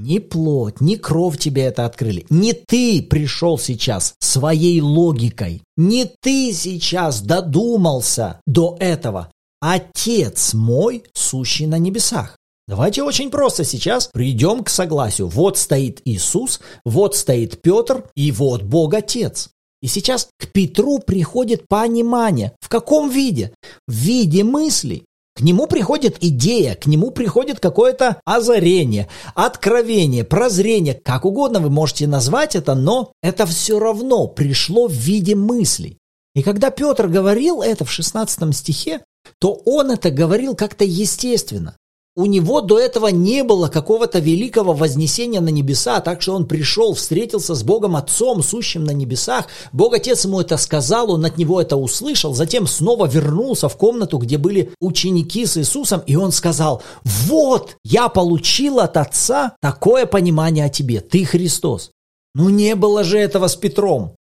Ни 0.00 0.20
плоть, 0.20 0.80
ни 0.80 0.94
кровь 0.94 1.38
тебе 1.38 1.62
это 1.62 1.84
открыли. 1.84 2.24
Не 2.30 2.52
ты 2.52 3.02
пришел 3.02 3.58
сейчас 3.58 4.14
своей 4.20 4.80
логикой. 4.80 5.62
Не 5.76 6.08
ты 6.20 6.52
сейчас 6.52 7.20
додумался 7.20 8.40
до 8.46 8.76
этого. 8.78 9.32
Отец 9.60 10.54
мой, 10.54 11.02
сущий 11.14 11.66
на 11.66 11.78
небесах. 11.78 12.36
Давайте 12.68 13.02
очень 13.02 13.28
просто 13.28 13.64
сейчас 13.64 14.06
придем 14.12 14.62
к 14.62 14.68
согласию. 14.68 15.26
Вот 15.26 15.58
стоит 15.58 16.00
Иисус, 16.04 16.60
вот 16.84 17.16
стоит 17.16 17.60
Петр 17.60 18.04
и 18.14 18.30
вот 18.30 18.62
Бог 18.62 18.94
Отец. 18.94 19.48
И 19.82 19.88
сейчас 19.88 20.28
к 20.38 20.46
Петру 20.52 21.00
приходит 21.00 21.66
понимание. 21.66 22.52
В 22.60 22.68
каком 22.68 23.10
виде? 23.10 23.52
В 23.88 23.92
виде 23.94 24.44
мысли. 24.44 25.04
К 25.38 25.42
нему 25.42 25.68
приходит 25.68 26.16
идея, 26.20 26.74
к 26.74 26.86
нему 26.86 27.12
приходит 27.12 27.60
какое-то 27.60 28.20
озарение, 28.24 29.06
откровение, 29.36 30.24
прозрение, 30.24 30.94
как 30.94 31.24
угодно 31.24 31.60
вы 31.60 31.70
можете 31.70 32.08
назвать 32.08 32.56
это, 32.56 32.74
но 32.74 33.12
это 33.22 33.46
все 33.46 33.78
равно 33.78 34.26
пришло 34.26 34.88
в 34.88 34.92
виде 34.92 35.36
мыслей. 35.36 35.96
И 36.34 36.42
когда 36.42 36.70
Петр 36.70 37.06
говорил 37.06 37.62
это 37.62 37.84
в 37.84 37.92
16 37.92 38.52
стихе, 38.52 39.04
то 39.38 39.52
он 39.64 39.92
это 39.92 40.10
говорил 40.10 40.56
как-то 40.56 40.84
естественно. 40.84 41.76
У 42.18 42.26
него 42.26 42.60
до 42.60 42.80
этого 42.80 43.06
не 43.06 43.44
было 43.44 43.68
какого-то 43.68 44.18
великого 44.18 44.72
вознесения 44.72 45.40
на 45.40 45.50
небеса, 45.50 46.00
так 46.00 46.20
что 46.20 46.34
он 46.34 46.46
пришел, 46.46 46.94
встретился 46.94 47.54
с 47.54 47.62
Богом 47.62 47.94
Отцом, 47.94 48.42
сущим 48.42 48.82
на 48.82 48.90
небесах. 48.90 49.46
Бог 49.70 49.94
Отец 49.94 50.24
ему 50.24 50.40
это 50.40 50.56
сказал, 50.56 51.12
он 51.12 51.24
от 51.24 51.38
него 51.38 51.60
это 51.60 51.76
услышал, 51.76 52.34
затем 52.34 52.66
снова 52.66 53.06
вернулся 53.06 53.68
в 53.68 53.76
комнату, 53.76 54.18
где 54.18 54.36
были 54.36 54.72
ученики 54.80 55.46
с 55.46 55.58
Иисусом, 55.58 56.02
и 56.06 56.16
он 56.16 56.32
сказал, 56.32 56.82
вот, 57.04 57.76
я 57.84 58.08
получил 58.08 58.80
от 58.80 58.96
Отца 58.96 59.54
такое 59.62 60.04
понимание 60.04 60.64
о 60.64 60.70
тебе, 60.70 60.98
ты 60.98 61.24
Христос. 61.24 61.92
Ну 62.34 62.48
не 62.48 62.74
было 62.74 63.04
же 63.04 63.16
этого 63.16 63.46
с 63.46 63.54
Петром. 63.54 64.16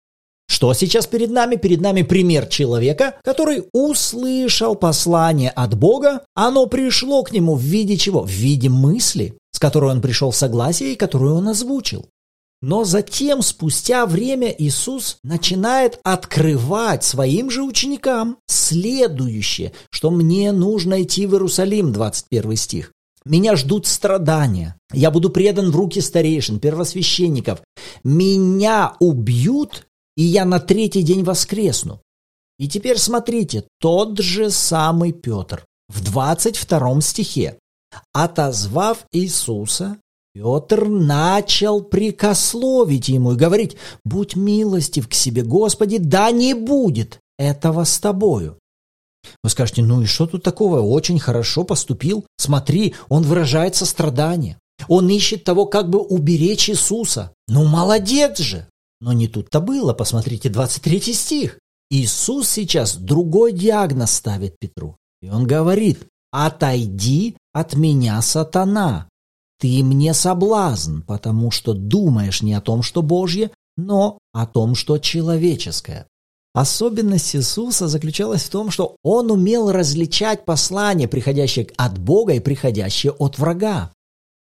Что 0.47 0.73
сейчас 0.73 1.05
перед 1.07 1.29
нами? 1.29 1.55
Перед 1.55 1.81
нами 1.81 2.01
пример 2.01 2.47
человека, 2.47 3.15
который 3.23 3.65
услышал 3.73 4.75
послание 4.75 5.49
от 5.49 5.77
Бога, 5.77 6.23
оно 6.33 6.65
пришло 6.65 7.21
к 7.23 7.31
нему 7.31 7.55
в 7.55 7.61
виде 7.61 7.97
чего? 7.97 8.23
В 8.23 8.29
виде 8.29 8.69
мысли, 8.69 9.37
с 9.51 9.59
которой 9.59 9.91
он 9.91 10.01
пришел 10.01 10.31
в 10.31 10.35
согласие 10.35 10.93
и 10.93 10.97
которую 10.97 11.35
он 11.35 11.49
озвучил. 11.49 12.07
Но 12.61 12.85
затем, 12.85 13.43
спустя 13.43 14.07
время, 14.07 14.47
Иисус 14.57 15.17
начинает 15.23 15.99
открывать 16.03 17.03
своим 17.03 17.51
же 17.51 17.61
ученикам 17.61 18.37
следующее, 18.47 19.73
что 19.91 20.09
мне 20.09 20.51
нужно 20.51 21.03
идти 21.03 21.27
в 21.27 21.33
Иерусалим, 21.33 21.93
21 21.93 22.55
стих. 22.55 22.91
Меня 23.25 23.55
ждут 23.57 23.85
страдания. 23.85 24.75
Я 24.91 25.11
буду 25.11 25.29
предан 25.29 25.69
в 25.69 25.75
руки 25.75 26.01
старейшин, 26.01 26.59
первосвященников. 26.59 27.61
Меня 28.03 28.93
убьют 28.99 29.85
и 30.17 30.23
я 30.23 30.43
на 30.43 30.59
третий 30.59 31.03
день 31.03 31.23
воскресну. 31.23 32.01
И 32.59 32.67
теперь 32.67 32.97
смотрите, 32.97 33.65
тот 33.79 34.19
же 34.19 34.49
самый 34.49 35.13
Петр 35.13 35.63
в 35.87 36.03
22 36.03 37.01
стихе. 37.01 37.59
Отозвав 38.13 39.05
Иисуса, 39.13 39.97
Петр 40.33 40.87
начал 40.87 41.81
прикословить 41.81 43.07
ему 43.07 43.33
и 43.33 43.37
говорить, 43.37 43.77
«Будь 44.03 44.35
милостив 44.35 45.07
к 45.07 45.13
себе, 45.13 45.43
Господи, 45.43 45.99
да 45.99 46.31
не 46.31 46.53
будет 46.53 47.19
этого 47.37 47.85
с 47.85 47.99
тобою». 47.99 48.59
Вы 49.43 49.49
скажете, 49.49 49.83
ну 49.83 50.01
и 50.01 50.05
что 50.05 50.25
тут 50.25 50.43
такого? 50.43 50.79
Очень 50.79 51.19
хорошо 51.19 51.63
поступил. 51.63 52.25
Смотри, 52.37 52.95
он 53.09 53.23
выражает 53.23 53.75
сострадание. 53.75 54.57
Он 54.87 55.09
ищет 55.09 55.43
того, 55.43 55.65
как 55.65 55.89
бы 55.89 55.99
уберечь 55.99 56.69
Иисуса. 56.69 57.33
Ну, 57.47 57.65
молодец 57.65 58.39
же! 58.39 58.67
Но 58.99 59.13
не 59.13 59.27
тут-то 59.27 59.59
было, 59.59 59.93
посмотрите 59.93 60.49
23 60.49 61.13
стих. 61.13 61.59
Иисус 61.89 62.49
сейчас 62.49 62.97
другой 62.97 63.53
диагноз 63.53 64.11
ставит 64.11 64.57
Петру. 64.59 64.97
И 65.21 65.29
он 65.29 65.47
говорит, 65.47 66.07
отойди 66.31 67.37
от 67.53 67.75
меня, 67.75 68.21
сатана. 68.21 69.07
Ты 69.59 69.83
мне 69.83 70.13
соблазн, 70.13 71.01
потому 71.01 71.49
что 71.51 71.73
думаешь 71.73 72.41
не 72.41 72.53
о 72.53 72.61
том, 72.61 72.83
что 72.83 73.01
Божье, 73.01 73.51
но 73.75 74.19
о 74.33 74.45
том, 74.45 74.75
что 74.75 74.97
человеческое. 74.97 76.07
Особенность 76.53 77.35
Иисуса 77.35 77.87
заключалась 77.87 78.43
в 78.43 78.49
том, 78.49 78.71
что 78.71 78.95
он 79.03 79.31
умел 79.31 79.71
различать 79.71 80.43
послания, 80.43 81.07
приходящие 81.07 81.69
от 81.77 81.99
Бога 81.99 82.33
и 82.33 82.39
приходящие 82.39 83.13
от 83.13 83.37
врага. 83.37 83.91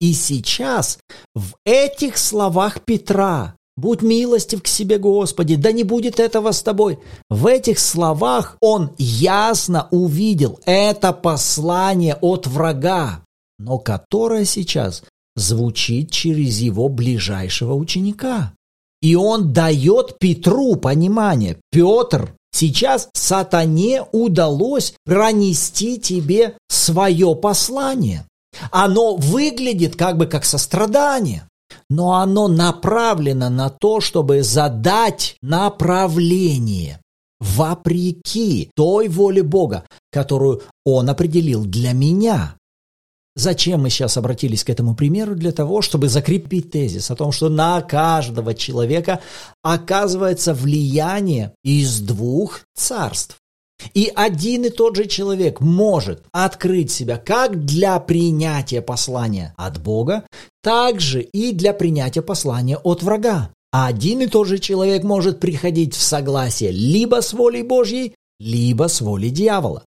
И 0.01 0.13
сейчас 0.13 0.99
в 1.33 1.55
этих 1.65 2.17
словах 2.17 2.81
Петра 2.83 3.55
Будь 3.75 4.03
милостив 4.03 4.61
к 4.61 4.67
себе, 4.67 4.99
Господи, 4.99 5.55
да 5.55 5.71
не 5.71 5.83
будет 5.83 6.19
этого 6.19 6.51
с 6.51 6.61
тобой. 6.61 6.99
В 7.29 7.47
этих 7.47 7.79
словах 7.79 8.57
он 8.61 8.91
ясно 8.97 9.87
увидел 9.89 10.59
это 10.65 11.11
послание 11.11 12.15
от 12.21 12.47
врага. 12.47 13.21
но 13.59 13.77
которая 13.77 14.45
сейчас 14.45 15.03
звучит 15.35 16.11
через 16.11 16.59
его 16.59 16.89
ближайшего 16.89 17.73
ученика. 17.73 18.53
И 19.01 19.15
он 19.15 19.53
дает 19.53 20.17
Петру 20.19 20.75
понимание. 20.75 21.57
Петр, 21.71 22.35
сейчас 22.51 23.09
сатане 23.13 24.03
удалось 24.11 24.93
пронести 25.05 25.99
тебе 25.99 26.57
свое 26.69 27.35
послание. 27.35 28.25
Оно 28.71 29.15
выглядит 29.15 29.95
как 29.95 30.17
бы 30.17 30.25
как 30.25 30.45
сострадание, 30.45 31.47
но 31.93 32.13
оно 32.13 32.47
направлено 32.47 33.49
на 33.49 33.69
то, 33.69 34.01
чтобы 34.01 34.41
задать 34.41 35.37
направление 35.43 36.99
вопреки 37.39 38.71
той 38.75 39.09
воле 39.09 39.43
Бога, 39.43 39.85
которую 40.11 40.63
Он 40.83 41.09
определил 41.09 41.65
для 41.65 41.93
меня. 41.93 42.55
Зачем 43.35 43.81
мы 43.81 43.91
сейчас 43.91 44.17
обратились 44.17 44.63
к 44.63 44.71
этому 44.71 44.95
примеру? 44.95 45.35
Для 45.35 45.51
того, 45.51 45.83
чтобы 45.83 46.07
закрепить 46.07 46.71
тезис 46.71 47.11
о 47.11 47.15
том, 47.15 47.31
что 47.31 47.49
на 47.49 47.81
каждого 47.81 48.55
человека 48.55 49.19
оказывается 49.61 50.53
влияние 50.55 51.53
из 51.63 51.99
двух 51.99 52.61
царств. 52.75 53.37
И 53.93 54.11
один 54.15 54.65
и 54.65 54.69
тот 54.69 54.95
же 54.95 55.05
человек 55.05 55.59
может 55.59 56.23
открыть 56.31 56.91
себя 56.91 57.17
как 57.17 57.65
для 57.65 57.99
принятия 57.99 58.81
послания 58.81 59.53
от 59.57 59.81
Бога, 59.81 60.25
так 60.61 60.99
же 61.01 61.21
и 61.21 61.51
для 61.51 61.73
принятия 61.73 62.21
послания 62.21 62.77
от 62.77 63.03
врага. 63.03 63.51
Один 63.71 64.21
и 64.21 64.27
тот 64.27 64.47
же 64.47 64.59
человек 64.59 65.03
может 65.03 65.39
приходить 65.39 65.95
в 65.95 66.01
согласие 66.01 66.71
либо 66.71 67.21
с 67.21 67.33
волей 67.33 67.63
Божьей, 67.63 68.15
либо 68.39 68.87
с 68.87 69.01
волей 69.01 69.31
дьявола. 69.31 69.83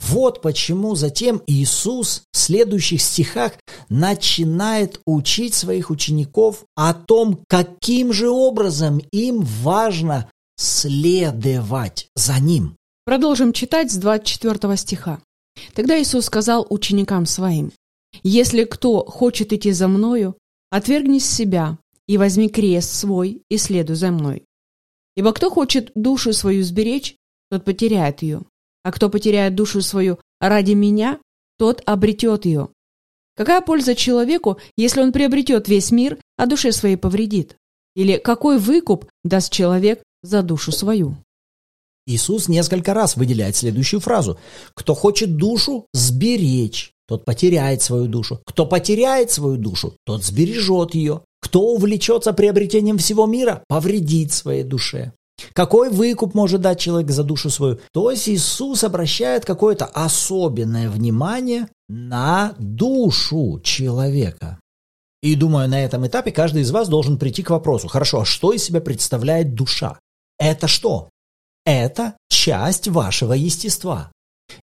Вот 0.00 0.40
почему 0.40 0.94
затем 0.94 1.42
Иисус 1.46 2.22
в 2.32 2.36
следующих 2.38 3.02
стихах 3.02 3.52
начинает 3.88 5.00
учить 5.06 5.54
своих 5.54 5.90
учеников 5.90 6.64
о 6.76 6.94
том, 6.94 7.40
каким 7.48 8.12
же 8.12 8.30
образом 8.30 9.02
им 9.10 9.42
важно 9.42 10.30
следовать 10.56 12.08
за 12.14 12.38
Ним. 12.40 12.77
Продолжим 13.08 13.54
читать 13.54 13.90
с 13.90 13.96
24 13.96 14.76
стиха. 14.76 15.18
Тогда 15.72 15.98
Иисус 15.98 16.26
сказал 16.26 16.66
ученикам 16.68 17.24
своим, 17.24 17.72
«Если 18.22 18.64
кто 18.64 19.02
хочет 19.02 19.50
идти 19.54 19.72
за 19.72 19.88
Мною, 19.88 20.36
отвергни 20.68 21.18
себя 21.18 21.78
и 22.06 22.18
возьми 22.18 22.50
крест 22.50 22.90
свой 22.90 23.40
и 23.48 23.56
следуй 23.56 23.96
за 23.96 24.10
Мной. 24.10 24.44
Ибо 25.16 25.32
кто 25.32 25.48
хочет 25.48 25.90
душу 25.94 26.34
свою 26.34 26.62
сберечь, 26.62 27.16
тот 27.50 27.64
потеряет 27.64 28.20
ее, 28.20 28.42
а 28.82 28.92
кто 28.92 29.08
потеряет 29.08 29.54
душу 29.54 29.80
свою 29.80 30.18
ради 30.38 30.72
Меня, 30.72 31.18
тот 31.56 31.80
обретет 31.86 32.44
ее. 32.44 32.68
Какая 33.36 33.62
польза 33.62 33.94
человеку, 33.94 34.58
если 34.76 35.00
он 35.00 35.12
приобретет 35.12 35.66
весь 35.66 35.90
мир, 35.90 36.18
а 36.36 36.44
душе 36.44 36.72
своей 36.72 36.96
повредит? 36.96 37.56
Или 37.96 38.18
какой 38.18 38.58
выкуп 38.58 39.06
даст 39.24 39.50
человек 39.50 40.02
за 40.22 40.42
душу 40.42 40.72
свою?» 40.72 41.16
Иисус 42.08 42.48
несколько 42.48 42.94
раз 42.94 43.16
выделяет 43.16 43.54
следующую 43.54 44.00
фразу. 44.00 44.38
«Кто 44.74 44.94
хочет 44.94 45.36
душу 45.36 45.86
сберечь, 45.92 46.92
тот 47.06 47.24
потеряет 47.24 47.82
свою 47.82 48.06
душу. 48.06 48.40
Кто 48.44 48.66
потеряет 48.66 49.30
свою 49.30 49.56
душу, 49.56 49.94
тот 50.04 50.24
сбережет 50.24 50.94
ее. 50.94 51.22
Кто 51.40 51.62
увлечется 51.62 52.32
приобретением 52.32 52.98
всего 52.98 53.26
мира, 53.26 53.62
повредит 53.68 54.32
своей 54.32 54.64
душе. 54.64 55.12
Какой 55.52 55.90
выкуп 55.90 56.34
может 56.34 56.62
дать 56.62 56.80
человек 56.80 57.10
за 57.10 57.22
душу 57.22 57.50
свою? 57.50 57.78
То 57.92 58.10
есть 58.10 58.28
Иисус 58.28 58.84
обращает 58.84 59.44
какое-то 59.44 59.84
особенное 59.84 60.90
внимание 60.90 61.68
на 61.88 62.54
душу 62.58 63.60
человека. 63.62 64.58
И 65.22 65.34
думаю, 65.34 65.68
на 65.68 65.82
этом 65.82 66.06
этапе 66.06 66.32
каждый 66.32 66.62
из 66.62 66.70
вас 66.70 66.88
должен 66.88 67.18
прийти 67.18 67.42
к 67.42 67.50
вопросу, 67.50 67.88
хорошо, 67.88 68.20
а 68.20 68.24
что 68.24 68.52
из 68.52 68.64
себя 68.64 68.80
представляет 68.80 69.54
душа? 69.54 69.98
Это 70.38 70.68
что? 70.68 71.08
Это 71.64 72.16
часть 72.28 72.88
вашего 72.88 73.32
естества. 73.34 74.10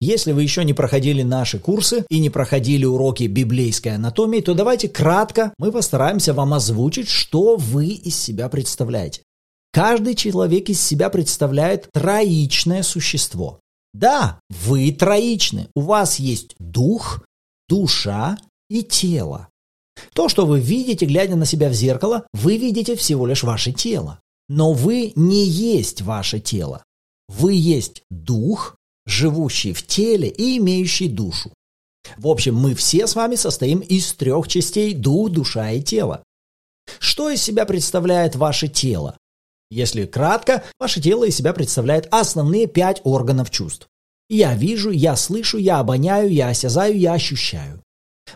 Если 0.01 0.33
вы 0.33 0.43
еще 0.43 0.65
не 0.65 0.73
проходили 0.73 1.23
наши 1.23 1.59
курсы 1.59 2.05
и 2.09 2.19
не 2.19 2.31
проходили 2.31 2.85
уроки 2.85 3.25
библейской 3.25 3.97
анатомии, 3.97 4.41
то 4.41 4.55
давайте 4.55 4.89
кратко 4.89 5.53
мы 5.59 5.71
постараемся 5.73 6.33
вам 6.33 6.55
озвучить, 6.55 7.09
что 7.09 7.57
вы 7.57 7.89
из 7.89 8.17
себя 8.17 8.49
представляете. 8.49 9.23
Каждый 9.73 10.15
человек 10.15 10.69
из 10.69 10.81
себя 10.81 11.11
представляет 11.11 11.89
троичное 11.93 12.83
существо. 12.83 13.61
Да, 13.93 14.41
вы 14.49 14.93
троичны. 14.93 15.69
У 15.75 15.81
вас 15.83 16.19
есть 16.19 16.55
дух, 16.59 17.25
душа 17.69 18.39
и 18.69 18.83
тело. 18.83 19.49
То, 20.13 20.29
что 20.29 20.47
вы 20.47 20.61
видите, 20.61 21.07
глядя 21.07 21.37
на 21.37 21.47
себя 21.47 21.69
в 21.69 21.75
зеркало, 21.75 22.27
вы 22.33 22.57
видите 22.57 22.97
всего 22.97 23.27
лишь 23.27 23.43
ваше 23.43 23.73
тело. 23.73 24.21
Но 24.49 24.73
вы 24.73 25.13
не 25.17 25.45
есть 25.45 26.03
ваше 26.03 26.41
тело. 26.41 26.83
Вы 27.29 27.55
есть 27.55 28.03
дух, 28.11 28.77
живущий 29.07 29.73
в 29.73 29.87
теле 29.87 30.29
и 30.29 30.59
имеющий 30.59 31.09
душу. 31.09 31.53
В 32.17 32.29
общем, 32.29 32.55
мы 32.55 32.75
все 32.75 33.07
с 33.07 33.15
вами 33.15 33.35
состоим 33.35 33.81
из 33.81 34.13
трех 34.13 34.49
частей– 34.49 34.95
дух, 34.95 35.31
душа 35.31 35.71
и 35.71 35.83
тело. 35.83 36.23
Что 36.99 37.31
из 37.31 37.43
себя 37.43 37.65
представляет 37.65 38.37
ваше 38.37 38.69
тело? 38.69 39.17
Если 39.71 40.05
кратко, 40.05 40.63
ваше 40.79 41.01
тело 41.01 41.25
из 41.25 41.37
себя 41.37 41.53
представляет 41.55 42.07
основные 42.11 42.67
пять 42.67 43.01
органов 43.05 43.51
чувств. 43.51 43.89
Я 44.29 44.55
вижу, 44.55 44.91
я 44.91 45.17
слышу, 45.17 45.59
я 45.59 45.79
обоняю, 45.79 46.31
я 46.31 46.49
осязаю, 46.49 46.99
я 46.99 47.15
ощущаю. 47.15 47.83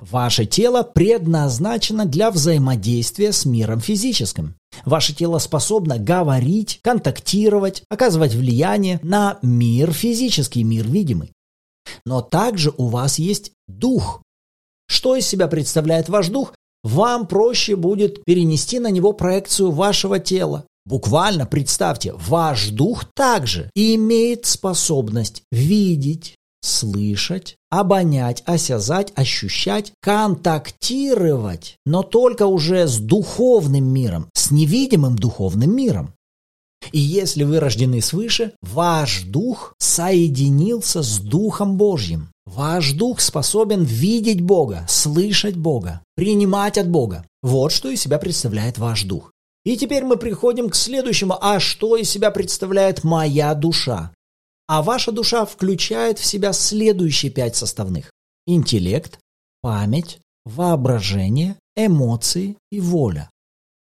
Ваше 0.00 0.46
тело 0.46 0.82
предназначено 0.82 2.04
для 2.04 2.30
взаимодействия 2.30 3.32
с 3.32 3.44
миром 3.44 3.80
физическим. 3.80 4.54
Ваше 4.84 5.14
тело 5.14 5.38
способно 5.38 5.98
говорить, 5.98 6.78
контактировать, 6.82 7.82
оказывать 7.88 8.34
влияние 8.34 9.00
на 9.02 9.38
мир 9.42 9.92
физический, 9.92 10.62
мир 10.62 10.86
видимый. 10.86 11.32
Но 12.04 12.20
также 12.20 12.72
у 12.76 12.86
вас 12.86 13.18
есть 13.18 13.52
дух. 13.66 14.22
Что 14.88 15.16
из 15.16 15.26
себя 15.26 15.48
представляет 15.48 16.08
ваш 16.08 16.28
дух? 16.28 16.54
Вам 16.84 17.26
проще 17.26 17.76
будет 17.76 18.24
перенести 18.24 18.78
на 18.78 18.90
него 18.90 19.12
проекцию 19.12 19.70
вашего 19.70 20.18
тела. 20.18 20.64
Буквально 20.86 21.44
представьте, 21.44 22.14
ваш 22.14 22.68
дух 22.68 23.04
также 23.14 23.70
имеет 23.74 24.46
способность 24.46 25.42
видеть, 25.52 26.37
слышать, 26.60 27.56
обонять, 27.70 28.42
осязать, 28.46 29.12
ощущать, 29.14 29.92
контактировать, 30.00 31.76
но 31.86 32.02
только 32.02 32.46
уже 32.46 32.86
с 32.86 32.98
духовным 32.98 33.84
миром, 33.84 34.28
с 34.34 34.50
невидимым 34.50 35.16
духовным 35.16 35.74
миром. 35.74 36.14
И 36.92 36.98
если 36.98 37.44
вы 37.44 37.60
рождены 37.60 38.00
свыше, 38.00 38.52
ваш 38.62 39.22
дух 39.24 39.74
соединился 39.78 41.02
с 41.02 41.18
Духом 41.18 41.76
Божьим. 41.76 42.30
Ваш 42.46 42.92
дух 42.92 43.20
способен 43.20 43.82
видеть 43.82 44.40
Бога, 44.40 44.86
слышать 44.88 45.56
Бога, 45.56 46.00
принимать 46.14 46.78
от 46.78 46.88
Бога. 46.88 47.26
Вот 47.42 47.72
что 47.72 47.90
из 47.90 48.00
себя 48.00 48.18
представляет 48.18 48.78
ваш 48.78 49.02
дух. 49.02 49.32
И 49.64 49.76
теперь 49.76 50.04
мы 50.04 50.16
приходим 50.16 50.70
к 50.70 50.74
следующему. 50.74 51.36
А 51.40 51.60
что 51.60 51.96
из 51.96 52.08
себя 52.08 52.30
представляет 52.30 53.04
моя 53.04 53.54
душа? 53.54 54.12
А 54.68 54.82
ваша 54.82 55.12
душа 55.12 55.46
включает 55.46 56.18
в 56.18 56.24
себя 56.24 56.52
следующие 56.52 57.32
пять 57.32 57.56
составных. 57.56 58.12
Интеллект, 58.46 59.18
память, 59.62 60.20
воображение, 60.44 61.56
эмоции 61.74 62.56
и 62.70 62.80
воля. 62.80 63.30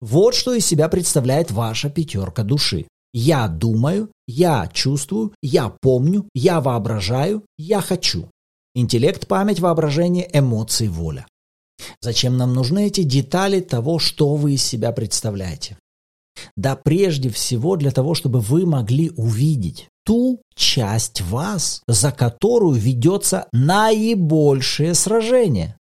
Вот 0.00 0.34
что 0.34 0.54
из 0.54 0.64
себя 0.64 0.88
представляет 0.88 1.50
ваша 1.50 1.90
пятерка 1.90 2.42
души. 2.42 2.88
Я 3.12 3.48
думаю, 3.48 4.10
я 4.26 4.68
чувствую, 4.72 5.32
я 5.42 5.68
помню, 5.80 6.28
я 6.34 6.60
воображаю, 6.60 7.44
я 7.58 7.80
хочу. 7.80 8.30
Интеллект, 8.74 9.26
память, 9.26 9.60
воображение, 9.60 10.28
эмоции, 10.32 10.88
воля. 10.88 11.26
Зачем 12.00 12.36
нам 12.36 12.54
нужны 12.54 12.86
эти 12.86 13.02
детали 13.02 13.60
того, 13.60 13.98
что 13.98 14.36
вы 14.36 14.54
из 14.54 14.64
себя 14.64 14.92
представляете? 14.92 15.76
Да 16.56 16.76
прежде 16.76 17.30
всего 17.30 17.76
для 17.76 17.90
того, 17.90 18.14
чтобы 18.14 18.40
вы 18.40 18.66
могли 18.66 19.10
увидеть, 19.16 19.88
ту 20.04 20.40
часть 20.54 21.20
вас, 21.20 21.82
за 21.86 22.12
которую 22.12 22.80
ведется 22.80 23.46
наибольшее 23.52 24.94
сражение, 24.94 25.76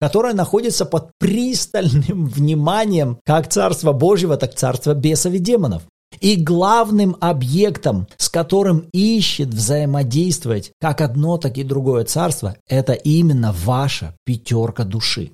которое 0.00 0.34
находится 0.34 0.84
под 0.84 1.10
пристальным 1.18 2.26
вниманием 2.28 3.18
как 3.24 3.48
Царства 3.48 3.92
Божьего, 3.92 4.36
так 4.36 4.54
Царства 4.54 4.94
бесов 4.94 5.32
и 5.34 5.38
демонов. 5.38 5.82
И 6.20 6.36
главным 6.36 7.16
объектом, 7.20 8.06
с 8.16 8.28
которым 8.28 8.88
ищет 8.92 9.48
взаимодействовать 9.48 10.70
как 10.80 11.00
одно, 11.00 11.38
так 11.38 11.58
и 11.58 11.64
другое 11.64 12.04
царство, 12.04 12.54
это 12.68 12.92
именно 12.92 13.52
ваша 13.52 14.14
пятерка 14.24 14.84
души. 14.84 15.32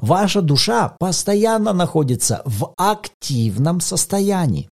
Ваша 0.00 0.42
душа 0.42 0.96
постоянно 0.98 1.72
находится 1.72 2.42
в 2.44 2.74
активном 2.76 3.80
состоянии. 3.80 4.68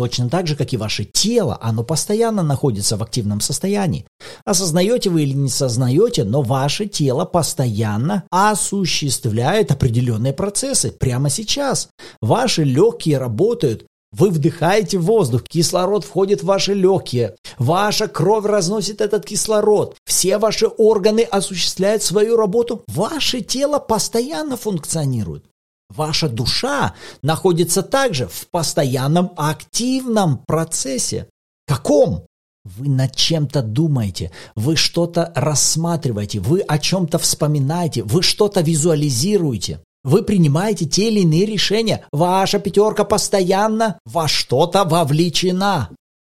Точно 0.00 0.30
так 0.30 0.46
же, 0.46 0.56
как 0.56 0.72
и 0.72 0.78
ваше 0.78 1.04
тело, 1.04 1.58
оно 1.60 1.84
постоянно 1.84 2.42
находится 2.42 2.96
в 2.96 3.02
активном 3.02 3.42
состоянии. 3.42 4.06
Осознаете 4.46 5.10
вы 5.10 5.24
или 5.24 5.34
не 5.34 5.50
сознаете, 5.50 6.24
но 6.24 6.40
ваше 6.40 6.86
тело 6.86 7.26
постоянно 7.26 8.24
осуществляет 8.30 9.70
определенные 9.70 10.32
процессы 10.32 10.90
прямо 10.90 11.28
сейчас. 11.28 11.90
Ваши 12.22 12.64
легкие 12.64 13.18
работают, 13.18 13.84
вы 14.12 14.30
вдыхаете 14.30 14.98
воздух, 14.98 15.44
кислород 15.44 16.04
входит 16.04 16.42
в 16.42 16.46
ваши 16.46 16.74
легкие, 16.74 17.36
ваша 17.58 18.08
кровь 18.08 18.44
разносит 18.44 19.00
этот 19.00 19.24
кислород, 19.24 19.96
все 20.04 20.38
ваши 20.38 20.66
органы 20.66 21.20
осуществляют 21.20 22.02
свою 22.02 22.36
работу, 22.36 22.82
ваше 22.88 23.40
тело 23.40 23.78
постоянно 23.78 24.56
функционирует. 24.56 25.44
Ваша 25.88 26.28
душа 26.28 26.94
находится 27.22 27.82
также 27.82 28.28
в 28.28 28.48
постоянном 28.50 29.32
активном 29.36 30.38
процессе. 30.38 31.28
Каком? 31.66 32.26
Вы 32.64 32.88
над 32.88 33.16
чем-то 33.16 33.62
думаете, 33.62 34.30
вы 34.54 34.76
что-то 34.76 35.32
рассматриваете, 35.34 36.40
вы 36.40 36.60
о 36.60 36.78
чем-то 36.78 37.18
вспоминаете, 37.18 38.02
вы 38.02 38.22
что-то 38.22 38.60
визуализируете. 38.60 39.80
Вы 40.02 40.22
принимаете 40.22 40.86
те 40.86 41.08
или 41.08 41.20
иные 41.20 41.44
решения. 41.44 42.06
Ваша 42.12 42.58
пятерка 42.58 43.04
постоянно 43.04 43.98
во 44.04 44.28
что-то 44.28 44.84
вовлечена. 44.84 45.90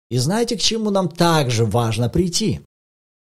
И 0.09 0.17
знаете, 0.17 0.57
к 0.57 0.61
чему 0.61 0.89
нам 0.89 1.07
также 1.07 1.65
важно 1.65 2.09
прийти? 2.09 2.61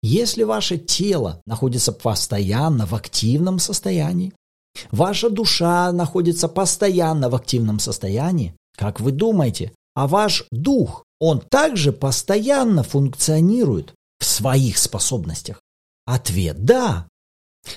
Если 0.03 0.44
ваше 0.44 0.79
тело 0.79 1.40
находится 1.44 1.92
постоянно 1.92 2.87
в 2.87 2.94
активном 2.94 3.59
состоянии, 3.59 4.33
ваша 4.92 5.29
душа 5.29 5.90
находится 5.90 6.46
постоянно 6.46 7.29
в 7.29 7.35
активном 7.35 7.81
состоянии, 7.81 8.55
как 8.77 9.01
вы 9.01 9.11
думаете, 9.11 9.72
а 9.94 10.07
ваш 10.07 10.44
дух, 10.53 11.05
он 11.18 11.40
также 11.40 11.92
постоянно 11.92 12.85
функционирует 12.85 13.92
в 14.20 14.24
своих 14.24 14.79
способностях? 14.79 15.61
Ответ– 16.07 16.64
да. 16.64 17.09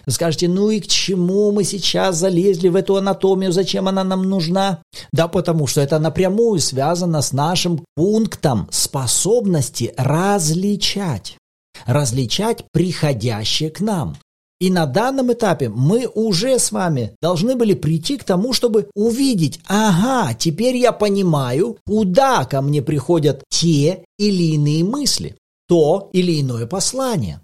Скажете, 0.08 0.48
ну 0.48 0.70
и 0.70 0.80
к 0.80 0.88
чему 0.88 1.52
мы 1.52 1.64
сейчас 1.64 2.18
залезли 2.18 2.70
в 2.70 2.76
эту 2.76 2.96
анатомию, 2.96 3.52
зачем 3.52 3.88
она 3.88 4.04
нам 4.04 4.24
нужна? 4.24 4.82
Да 5.12 5.28
потому 5.28 5.68
что 5.68 5.82
это 5.82 6.00
напрямую 6.00 6.60
связано 6.60 7.22
с 7.22 7.32
нашим 7.32 7.86
пунктом 7.96 8.68
способности 8.72 9.94
различать. 9.98 11.38
Различать 11.86 12.66
приходящее 12.72 13.70
к 13.70 13.80
нам. 13.80 14.18
И 14.62 14.70
на 14.70 14.86
данном 14.86 15.34
этапе 15.34 15.70
мы 15.70 16.08
уже 16.14 16.60
с 16.60 16.72
вами 16.72 17.16
должны 17.20 17.56
были 17.56 17.74
прийти 17.74 18.18
к 18.18 18.24
тому, 18.24 18.54
чтобы 18.54 18.90
увидеть, 18.94 19.60
ага, 19.66 20.36
теперь 20.36 20.78
я 20.78 20.92
понимаю, 20.92 21.78
куда 21.88 22.46
ко 22.46 22.62
мне 22.62 22.84
приходят 22.84 23.44
те 23.50 24.06
или 24.20 24.54
иные 24.54 24.84
мысли, 24.84 25.36
то 25.68 26.12
или 26.14 26.40
иное 26.40 26.68
послание. 26.68 27.42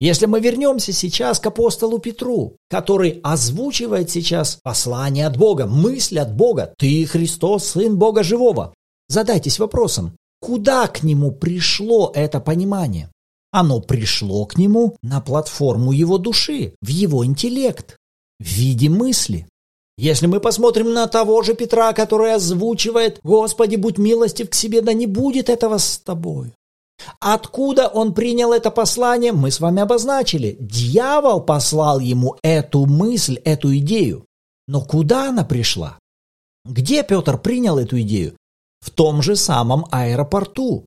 Если 0.00 0.26
мы 0.26 0.40
вернемся 0.40 0.92
сейчас 0.92 1.40
к 1.40 1.46
апостолу 1.46 1.98
Петру, 1.98 2.56
который 2.70 3.18
озвучивает 3.24 4.10
сейчас 4.10 4.58
послание 4.62 5.26
от 5.26 5.36
Бога, 5.36 5.66
мысль 5.66 6.20
от 6.20 6.32
Бога, 6.32 6.72
«Ты, 6.78 7.04
Христос, 7.04 7.70
Сын 7.70 7.96
Бога 7.96 8.22
Живого», 8.22 8.74
задайтесь 9.08 9.58
вопросом, 9.58 10.12
куда 10.40 10.86
к 10.86 11.02
нему 11.02 11.32
пришло 11.32 12.12
это 12.14 12.38
понимание? 12.38 13.10
Оно 13.50 13.80
пришло 13.80 14.46
к 14.46 14.56
нему 14.56 14.96
на 15.02 15.20
платформу 15.20 15.90
его 15.90 16.18
души, 16.18 16.74
в 16.80 16.88
его 16.88 17.24
интеллект, 17.24 17.96
в 18.38 18.44
виде 18.44 18.88
мысли. 18.88 19.48
Если 19.96 20.26
мы 20.28 20.38
посмотрим 20.38 20.92
на 20.92 21.08
того 21.08 21.42
же 21.42 21.54
Петра, 21.54 21.92
который 21.92 22.34
озвучивает 22.34 23.18
«Господи, 23.24 23.74
будь 23.74 23.98
милостив 23.98 24.48
к 24.48 24.54
себе, 24.54 24.80
да 24.80 24.92
не 24.92 25.06
будет 25.06 25.48
этого 25.48 25.78
с 25.78 25.98
тобою», 25.98 26.52
Откуда 27.20 27.88
он 27.88 28.14
принял 28.14 28.52
это 28.52 28.70
послание, 28.70 29.32
мы 29.32 29.50
с 29.50 29.60
вами 29.60 29.82
обозначили. 29.82 30.56
Дьявол 30.60 31.40
послал 31.40 32.00
ему 32.00 32.36
эту 32.42 32.86
мысль, 32.86 33.36
эту 33.44 33.76
идею. 33.78 34.24
Но 34.66 34.82
куда 34.82 35.30
она 35.30 35.44
пришла? 35.44 35.98
Где 36.64 37.02
Петр 37.02 37.38
принял 37.38 37.78
эту 37.78 38.00
идею? 38.02 38.36
В 38.80 38.90
том 38.90 39.22
же 39.22 39.36
самом 39.36 39.86
аэропорту. 39.90 40.84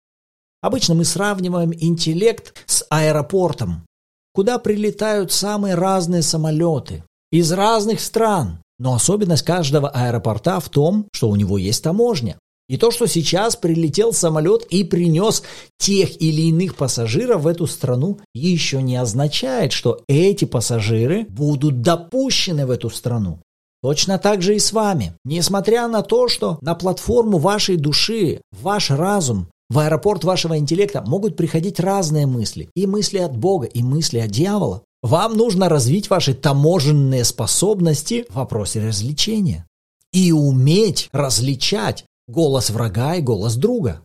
Обычно 0.62 0.95
мы 0.95 1.06
сравниваем 1.06 1.74
интеллект 1.74 2.54
с 2.67 2.86
аэропортом, 2.89 3.86
куда 4.34 4.60
прилетают 4.60 5.32
самые 5.32 5.76
разные 5.76 6.21
самолеты 6.21 7.04
из 7.32 7.52
разных 7.52 8.00
стран. 8.00 8.62
Но 8.78 8.93
особенность 8.93 9.43
каждого 9.43 9.89
аэропорта 9.89 10.60
в 10.60 10.69
том, 10.69 11.08
что 11.13 11.30
у 11.30 11.36
него 11.36 11.58
есть 11.58 11.84
таможня. 11.84 12.38
И 12.72 12.78
то, 12.78 12.90
что 12.90 13.06
сейчас 13.06 13.58
прилетел 13.58 14.14
самолет 14.14 14.64
и 14.70 14.86
принес 14.86 15.44
тех 15.78 16.22
или 16.22 16.44
иных 16.44 16.78
пассажиров 16.78 17.42
в 17.42 17.48
эту 17.48 17.68
страну, 17.68 18.20
еще 18.34 18.82
не 18.82 18.96
означает, 18.96 19.74
что 19.74 20.00
эти 20.08 20.46
пассажиры 20.46 21.26
будут 21.28 21.82
допущены 21.82 22.66
в 22.66 22.72
эту 22.72 22.90
страну. 22.90 23.40
Точно 23.84 24.18
так 24.20 24.42
же 24.42 24.56
и 24.56 24.60
с 24.60 24.72
вами. 24.72 25.12
Несмотря 25.26 25.90
на 25.90 26.02
то, 26.02 26.30
что 26.30 26.60
на 26.62 26.74
платформу 26.74 27.40
вашей 27.40 27.76
души, 27.76 28.40
ваш 28.54 28.90
разум, 28.90 29.48
в 29.70 29.78
аэропорт 29.80 30.24
вашего 30.24 30.58
интеллекта 30.58 31.04
могут 31.06 31.36
приходить 31.36 31.78
разные 31.78 32.26
мысли. 32.26 32.70
И 32.74 32.88
мысли 32.88 33.18
от 33.18 33.36
Бога, 33.36 33.66
и 33.66 33.84
мысли 33.84 34.20
от 34.20 34.32
дьявола. 34.32 34.82
Вам 35.04 35.36
нужно 35.36 35.68
развить 35.68 36.10
ваши 36.10 36.34
таможенные 36.34 37.26
способности 37.26 38.24
в 38.30 38.36
вопросе 38.36 38.80
развлечения. 38.80 39.68
И 40.14 40.32
уметь 40.32 41.10
различать 41.12 42.06
голос 42.32 42.70
врага 42.70 43.15
и 43.15 43.22
голос 43.22 43.56
друга. 43.56 44.02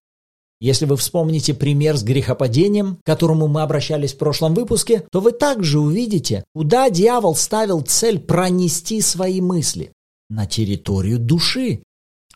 Если 0.59 0.87
вы 0.87 0.97
вспомните 0.97 1.53
пример 1.53 1.97
с 1.97 2.03
грехопадением, 2.03 2.97
к 2.97 3.05
которому 3.05 3.47
мы 3.47 3.63
обращались 3.63 4.15
в 4.15 4.19
прошлом 4.19 4.55
выпуске, 4.55 5.05
то 5.13 5.21
вы 5.21 5.33
также 5.33 5.79
увидите, 5.79 6.45
куда 6.55 6.89
дьявол 6.89 7.35
ставил 7.35 7.83
цель 7.83 8.19
пронести 8.19 9.03
свои 9.03 9.41
мысли. 9.41 9.93
На 10.31 10.47
территорию 10.47 11.19
души. 11.19 11.83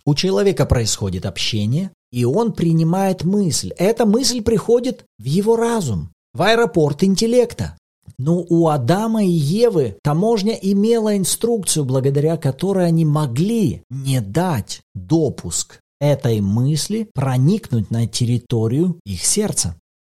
У 0.04 0.14
человека 0.14 0.66
происходит 0.66 1.24
общение, 1.24 1.92
и 2.12 2.24
он 2.24 2.52
принимает 2.52 3.24
мысль. 3.24 3.72
Эта 3.78 4.04
мысль 4.04 4.42
приходит 4.42 5.04
в 5.18 5.24
его 5.24 5.56
разум, 5.56 6.12
в 6.34 6.42
аэропорт 6.42 7.02
интеллекта. 7.02 7.76
Но 8.18 8.44
у 8.48 8.68
Адама 8.68 9.24
и 9.24 9.30
Евы 9.30 9.96
таможня 10.02 10.52
имела 10.54 11.16
инструкцию, 11.16 11.84
благодаря 11.84 12.36
которой 12.36 12.86
они 12.86 13.04
могли 13.04 13.82
не 13.90 14.20
дать 14.20 14.82
допуск 14.94 15.80
этой 16.00 16.40
мысли 16.40 17.08
проникнуть 17.14 17.90
на 17.90 18.06
территорию 18.06 18.98
их 19.04 19.24
сердца. 19.24 19.76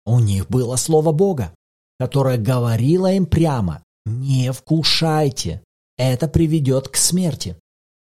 У 0.07 0.19
них 0.19 0.49
было 0.49 0.77
слово 0.77 1.13
Бога, 1.13 1.55
которое 1.99 2.39
говорило 2.39 3.13
им 3.13 3.27
прямо 3.27 3.83
«Не 4.07 4.53
вкушайте, 4.53 5.63
это 5.97 6.29
приведет 6.29 6.89
к 6.89 6.97
смерти». 6.97 7.57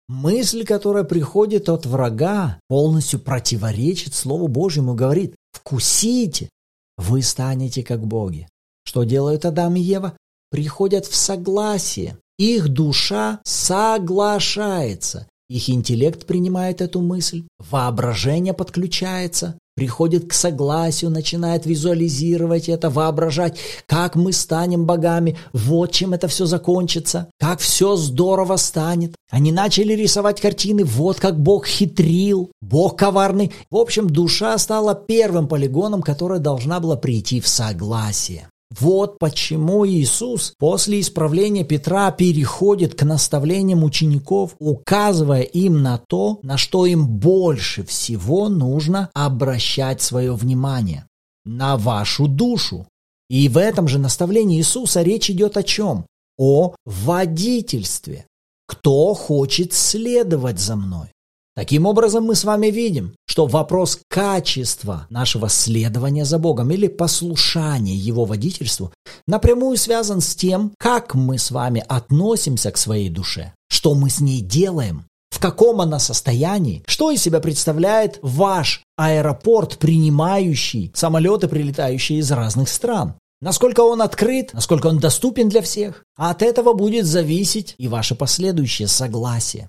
Мысль, 0.09 0.65
которая 0.65 1.05
приходит 1.05 1.69
от 1.69 1.87
врага, 1.87 2.59
полностью 2.69 3.21
противоречит 3.21 4.13
Слову 4.13 4.49
Божьему, 4.49 4.95
говорит 4.95 5.37
«Вкусите, 5.53 6.49
вы 6.97 7.23
станете 7.23 7.85
как 7.85 8.05
боги». 8.05 8.49
Что 8.85 9.05
делают 9.05 9.45
Адам 9.45 9.77
и 9.77 9.81
Ева? 9.81 10.15
Приходят 10.51 11.07
в 11.07 11.15
согласие. 11.15 12.17
Их 12.39 12.69
душа 12.69 13.41
соглашается. 13.45 15.27
Их 15.51 15.69
интеллект 15.69 16.27
принимает 16.27 16.81
эту 16.81 17.01
мысль, 17.01 17.43
воображение 17.59 18.55
подключается, 18.55 19.59
приходит 19.75 20.29
к 20.29 20.33
согласию, 20.33 21.11
начинает 21.11 21.67
визуализировать 21.67 22.69
это, 22.69 22.89
воображать, 22.89 23.59
как 23.87 24.15
мы 24.15 24.33
станем 24.33 24.85
богами, 24.85 25.39
вот 25.53 25.91
чем 25.91 26.13
это 26.13 26.29
все 26.29 26.47
закончится, 26.47 27.31
как 27.41 27.59
все 27.61 27.97
здорово 27.97 28.57
станет. 28.57 29.17
Они 29.29 29.51
начали 29.51 29.95
рисовать 29.95 30.41
картины, 30.41 30.85
вот 30.85 31.19
как 31.19 31.41
Бог 31.41 31.67
хитрил, 31.67 32.53
Бог 32.61 32.97
коварный. 32.97 33.53
В 33.71 33.77
общем, 33.77 34.09
душа 34.09 34.57
стала 34.59 34.95
первым 34.95 35.49
полигоном, 35.49 36.01
которая 36.01 36.39
должна 36.41 36.79
была 36.79 36.97
прийти 36.97 37.41
в 37.41 37.49
согласие. 37.49 38.50
Вот 38.79 39.19
почему 39.19 39.87
Иисус 39.87 40.55
после 40.57 41.01
исправления 41.01 41.65
Петра 41.65 42.11
переходит 42.13 42.95
к 42.95 43.03
наставлениям 43.03 43.83
учеников, 43.83 44.55
указывая 44.61 45.43
им 45.43 45.83
на 45.83 45.99
то, 45.99 46.39
на 46.43 46.57
что 46.57 46.87
им 46.87 47.07
больше 47.07 47.85
всего 47.85 48.49
нужно 48.49 49.11
обращать 49.13 50.03
свое 50.03 50.35
внимание. 50.35 51.07
На 51.45 51.77
вашу 51.77 52.29
душу. 52.29 52.87
И 53.29 53.49
в 53.49 53.59
этом 53.59 53.89
же 53.89 53.99
наставлении 53.99 54.59
Иисуса 54.59 55.03
речь 55.03 55.31
идет 55.31 55.57
о 55.57 55.63
чем? 55.65 56.07
О 56.39 56.75
водительстве. 56.85 58.27
Кто 58.67 59.15
хочет 59.15 59.73
следовать 59.73 60.61
за 60.61 60.77
мной? 60.77 61.13
Таким 61.61 61.85
образом, 61.85 62.25
мы 62.25 62.37
с 62.37 62.45
вами 62.45 62.69
видим, 62.69 63.13
что 63.27 63.45
вопрос 63.45 63.99
качества 64.09 65.07
нашего 65.11 65.51
следования 65.51 66.25
за 66.25 66.39
Богом 66.39 66.71
или 66.71 66.87
послушания 66.87 67.95
Его 67.95 68.25
водительству 68.25 68.95
напрямую 69.27 69.77
связан 69.77 70.23
с 70.23 70.35
тем, 70.35 70.73
как 70.79 71.15
мы 71.15 71.37
с 71.37 71.51
вами 71.51 71.85
относимся 71.87 72.71
к 72.71 72.79
своей 72.79 73.11
душе, 73.11 73.53
что 73.69 73.95
мы 73.95 74.09
с 74.09 74.21
ней 74.21 74.41
делаем, 74.41 75.05
в 75.31 75.39
каком 75.39 75.83
она 75.83 75.99
состоянии, 75.99 76.83
что 76.87 77.11
из 77.11 77.21
себя 77.21 77.41
представляет 77.41 78.19
ваш 78.23 78.83
аэропорт, 78.97 79.77
принимающий 79.77 80.91
самолеты, 80.95 81.47
прилетающие 81.47 82.21
из 82.21 82.33
разных 82.33 82.71
стран. 82.71 83.17
Насколько 83.43 83.81
он 83.81 84.01
открыт, 84.01 84.55
насколько 84.55 84.87
он 84.87 84.99
доступен 84.99 85.51
для 85.51 85.61
всех. 85.61 86.05
А 86.17 86.31
от 86.31 86.41
этого 86.41 86.73
будет 86.73 87.05
зависеть 87.05 87.75
и 87.77 87.87
ваше 87.87 88.15
последующее 88.15 88.89
согласие. 88.89 89.69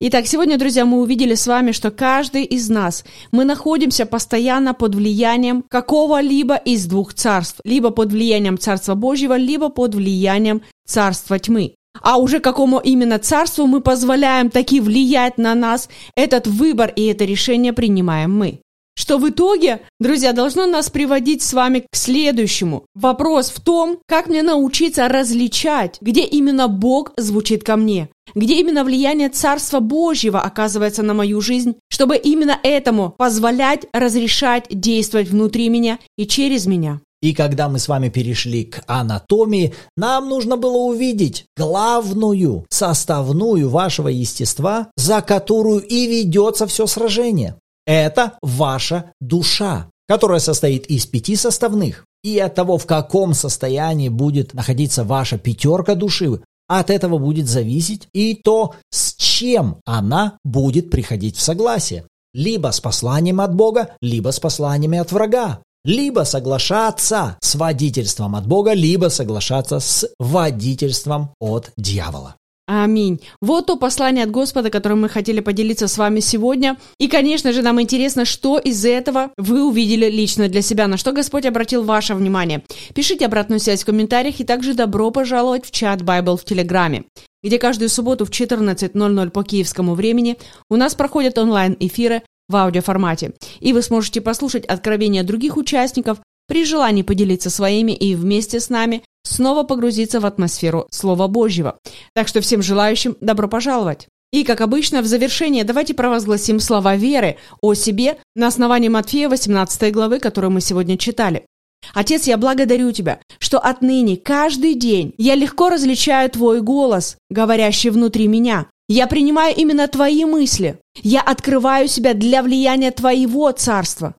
Итак, 0.00 0.26
сегодня, 0.26 0.58
друзья, 0.58 0.84
мы 0.84 1.00
увидели 1.00 1.34
с 1.34 1.46
вами, 1.46 1.72
что 1.72 1.90
каждый 1.90 2.44
из 2.44 2.68
нас, 2.68 3.04
мы 3.32 3.44
находимся 3.44 4.06
постоянно 4.06 4.74
под 4.74 4.94
влиянием 4.94 5.62
какого-либо 5.62 6.56
из 6.56 6.86
двух 6.86 7.14
царств, 7.14 7.60
либо 7.64 7.90
под 7.90 8.12
влиянием 8.12 8.58
Царства 8.58 8.94
Божьего, 8.94 9.36
либо 9.36 9.68
под 9.68 9.94
влиянием 9.94 10.62
Царства 10.86 11.38
Тьмы. 11.38 11.74
А 12.02 12.18
уже 12.18 12.40
какому 12.40 12.80
именно 12.80 13.18
царству 13.18 13.66
мы 13.66 13.80
позволяем 13.80 14.50
таки 14.50 14.80
влиять 14.80 15.38
на 15.38 15.54
нас, 15.54 15.88
этот 16.16 16.46
выбор 16.46 16.92
и 16.94 17.06
это 17.06 17.24
решение 17.24 17.72
принимаем 17.72 18.36
мы. 18.36 18.60
Что 18.96 19.18
в 19.18 19.28
итоге, 19.28 19.80
друзья, 19.98 20.32
должно 20.32 20.66
нас 20.66 20.88
приводить 20.88 21.42
с 21.42 21.52
вами 21.52 21.80
к 21.80 21.96
следующему. 21.96 22.86
Вопрос 22.94 23.50
в 23.50 23.60
том, 23.60 23.98
как 24.06 24.28
мне 24.28 24.42
научиться 24.42 25.08
различать, 25.08 25.98
где 26.00 26.24
именно 26.24 26.68
Бог 26.68 27.12
звучит 27.16 27.64
ко 27.64 27.76
мне, 27.76 28.08
где 28.34 28.60
именно 28.60 28.84
влияние 28.84 29.28
Царства 29.30 29.80
Божьего 29.80 30.40
оказывается 30.40 31.02
на 31.02 31.12
мою 31.12 31.40
жизнь, 31.40 31.74
чтобы 31.90 32.16
именно 32.16 32.58
этому 32.62 33.14
позволять 33.18 33.86
разрешать 33.92 34.66
действовать 34.70 35.28
внутри 35.28 35.68
меня 35.68 35.98
и 36.16 36.26
через 36.26 36.66
меня. 36.66 37.00
И 37.24 37.32
когда 37.32 37.70
мы 37.70 37.78
с 37.78 37.88
вами 37.88 38.10
перешли 38.10 38.64
к 38.64 38.82
анатомии, 38.86 39.74
нам 39.96 40.28
нужно 40.28 40.58
было 40.58 40.76
увидеть 40.76 41.46
главную 41.56 42.66
составную 42.68 43.70
вашего 43.70 44.08
естества, 44.08 44.90
за 44.98 45.22
которую 45.22 45.80
и 45.80 46.06
ведется 46.06 46.66
все 46.66 46.86
сражение. 46.86 47.56
Это 47.86 48.38
ваша 48.42 49.12
душа, 49.20 49.88
которая 50.08 50.40
состоит 50.40 50.86
из 50.86 51.06
пяти 51.06 51.36
составных. 51.36 52.04
И 52.22 52.38
от 52.38 52.54
того, 52.54 52.78
в 52.78 52.86
каком 52.86 53.34
состоянии 53.34 54.08
будет 54.08 54.54
находиться 54.54 55.04
ваша 55.04 55.36
пятерка 55.36 55.94
души, 55.94 56.40
от 56.66 56.88
этого 56.88 57.18
будет 57.18 57.46
зависеть 57.46 58.08
и 58.14 58.34
то, 58.34 58.74
с 58.90 59.14
чем 59.14 59.80
она 59.84 60.38
будет 60.44 60.90
приходить 60.90 61.36
в 61.36 61.42
согласие. 61.42 62.06
Либо 62.32 62.72
с 62.72 62.80
посланием 62.80 63.40
от 63.40 63.54
Бога, 63.54 63.96
либо 64.00 64.30
с 64.30 64.40
посланиями 64.40 64.98
от 64.98 65.12
врага. 65.12 65.60
Либо 65.84 66.22
соглашаться 66.22 67.36
с 67.42 67.54
водительством 67.54 68.36
от 68.36 68.46
Бога, 68.46 68.72
либо 68.72 69.08
соглашаться 69.08 69.80
с 69.80 70.08
водительством 70.18 71.34
от 71.38 71.72
дьявола. 71.76 72.36
Аминь. 72.66 73.20
Вот 73.42 73.66
то 73.66 73.76
послание 73.76 74.24
от 74.24 74.30
Господа, 74.30 74.70
которым 74.70 75.02
мы 75.02 75.10
хотели 75.10 75.40
поделиться 75.40 75.86
с 75.86 75.98
вами 75.98 76.20
сегодня. 76.20 76.78
И, 76.98 77.08
конечно 77.08 77.52
же, 77.52 77.60
нам 77.60 77.80
интересно, 77.80 78.24
что 78.24 78.58
из 78.58 78.86
этого 78.86 79.32
вы 79.36 79.66
увидели 79.66 80.08
лично 80.08 80.48
для 80.48 80.62
себя, 80.62 80.88
на 80.88 80.96
что 80.96 81.12
Господь 81.12 81.44
обратил 81.44 81.84
ваше 81.84 82.14
внимание. 82.14 82.62
Пишите 82.94 83.26
обратную 83.26 83.60
связь 83.60 83.82
в 83.82 83.86
комментариях 83.86 84.40
и 84.40 84.44
также 84.44 84.72
добро 84.72 85.10
пожаловать 85.10 85.66
в 85.66 85.70
чат 85.72 86.00
Bible 86.00 86.38
в 86.38 86.44
Телеграме 86.44 87.04
где 87.44 87.58
каждую 87.58 87.90
субботу 87.90 88.24
в 88.24 88.30
14.00 88.30 89.30
по 89.30 89.44
киевскому 89.44 89.94
времени 89.94 90.38
у 90.70 90.76
нас 90.76 90.94
проходят 90.94 91.36
онлайн-эфиры 91.36 92.22
в 92.48 92.56
аудиоформате, 92.56 93.34
и 93.60 93.74
вы 93.74 93.82
сможете 93.82 94.22
послушать 94.22 94.64
откровения 94.64 95.22
других 95.22 95.58
участников, 95.58 96.18
при 96.46 96.64
желании 96.64 97.02
поделиться 97.02 97.50
своими 97.50 97.92
и 97.92 98.14
вместе 98.14 98.60
с 98.60 98.68
нами 98.68 99.02
снова 99.24 99.64
погрузиться 99.64 100.20
в 100.20 100.26
атмосферу 100.26 100.86
Слова 100.90 101.26
Божьего. 101.26 101.78
Так 102.14 102.28
что 102.28 102.40
всем 102.40 102.62
желающим 102.62 103.16
добро 103.20 103.48
пожаловать! 103.48 104.06
И, 104.32 104.42
как 104.42 104.60
обычно, 104.60 105.00
в 105.00 105.06
завершение 105.06 105.62
давайте 105.64 105.94
провозгласим 105.94 106.58
слова 106.58 106.96
веры 106.96 107.36
о 107.60 107.74
себе 107.74 108.18
на 108.34 108.48
основании 108.48 108.88
Матфея 108.88 109.28
18 109.28 109.92
главы, 109.92 110.18
которую 110.18 110.50
мы 110.50 110.60
сегодня 110.60 110.98
читали. 110.98 111.46
Отец, 111.92 112.26
я 112.26 112.36
благодарю 112.36 112.90
Тебя, 112.92 113.20
что 113.38 113.58
отныне 113.58 114.16
каждый 114.16 114.74
день 114.74 115.14
я 115.18 115.34
легко 115.34 115.68
различаю 115.68 116.30
Твой 116.30 116.62
голос, 116.62 117.16
говорящий 117.30 117.90
внутри 117.90 118.26
меня. 118.26 118.66
Я 118.88 119.06
принимаю 119.06 119.54
именно 119.54 119.86
Твои 119.88 120.24
мысли. 120.24 120.78
Я 121.02 121.20
открываю 121.20 121.88
себя 121.88 122.14
для 122.14 122.42
влияния 122.42 122.90
Твоего 122.90 123.50
Царства. 123.52 124.14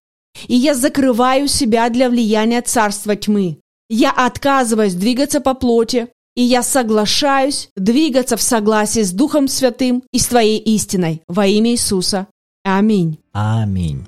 И 0.47 0.55
я 0.55 0.75
закрываю 0.75 1.47
себя 1.47 1.89
для 1.89 2.09
влияния 2.09 2.61
царства 2.61 3.15
тьмы. 3.15 3.59
Я 3.89 4.11
отказываюсь 4.11 4.95
двигаться 4.95 5.41
по 5.41 5.53
плоти, 5.53 6.07
и 6.35 6.41
я 6.41 6.63
соглашаюсь 6.63 7.69
двигаться 7.75 8.35
в 8.35 8.41
согласии 8.41 9.03
с 9.03 9.11
Духом 9.11 9.47
Святым 9.47 10.03
и 10.11 10.19
с 10.19 10.27
Твоей 10.27 10.57
истиной 10.57 11.21
во 11.27 11.45
имя 11.45 11.71
Иисуса. 11.71 12.27
Аминь. 12.63 13.19
Аминь. 13.31 14.05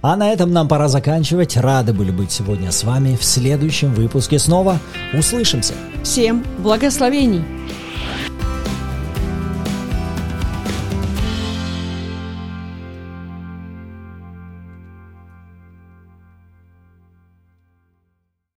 А 0.00 0.16
на 0.16 0.32
этом 0.32 0.52
нам 0.52 0.68
пора 0.68 0.88
заканчивать. 0.88 1.56
Рады 1.56 1.92
были 1.92 2.10
быть 2.10 2.32
сегодня 2.32 2.72
с 2.72 2.84
вами. 2.84 3.16
В 3.16 3.24
следующем 3.24 3.94
выпуске 3.94 4.38
снова 4.38 4.78
услышимся. 5.14 5.74
Всем 6.02 6.44
благословений! 6.58 7.42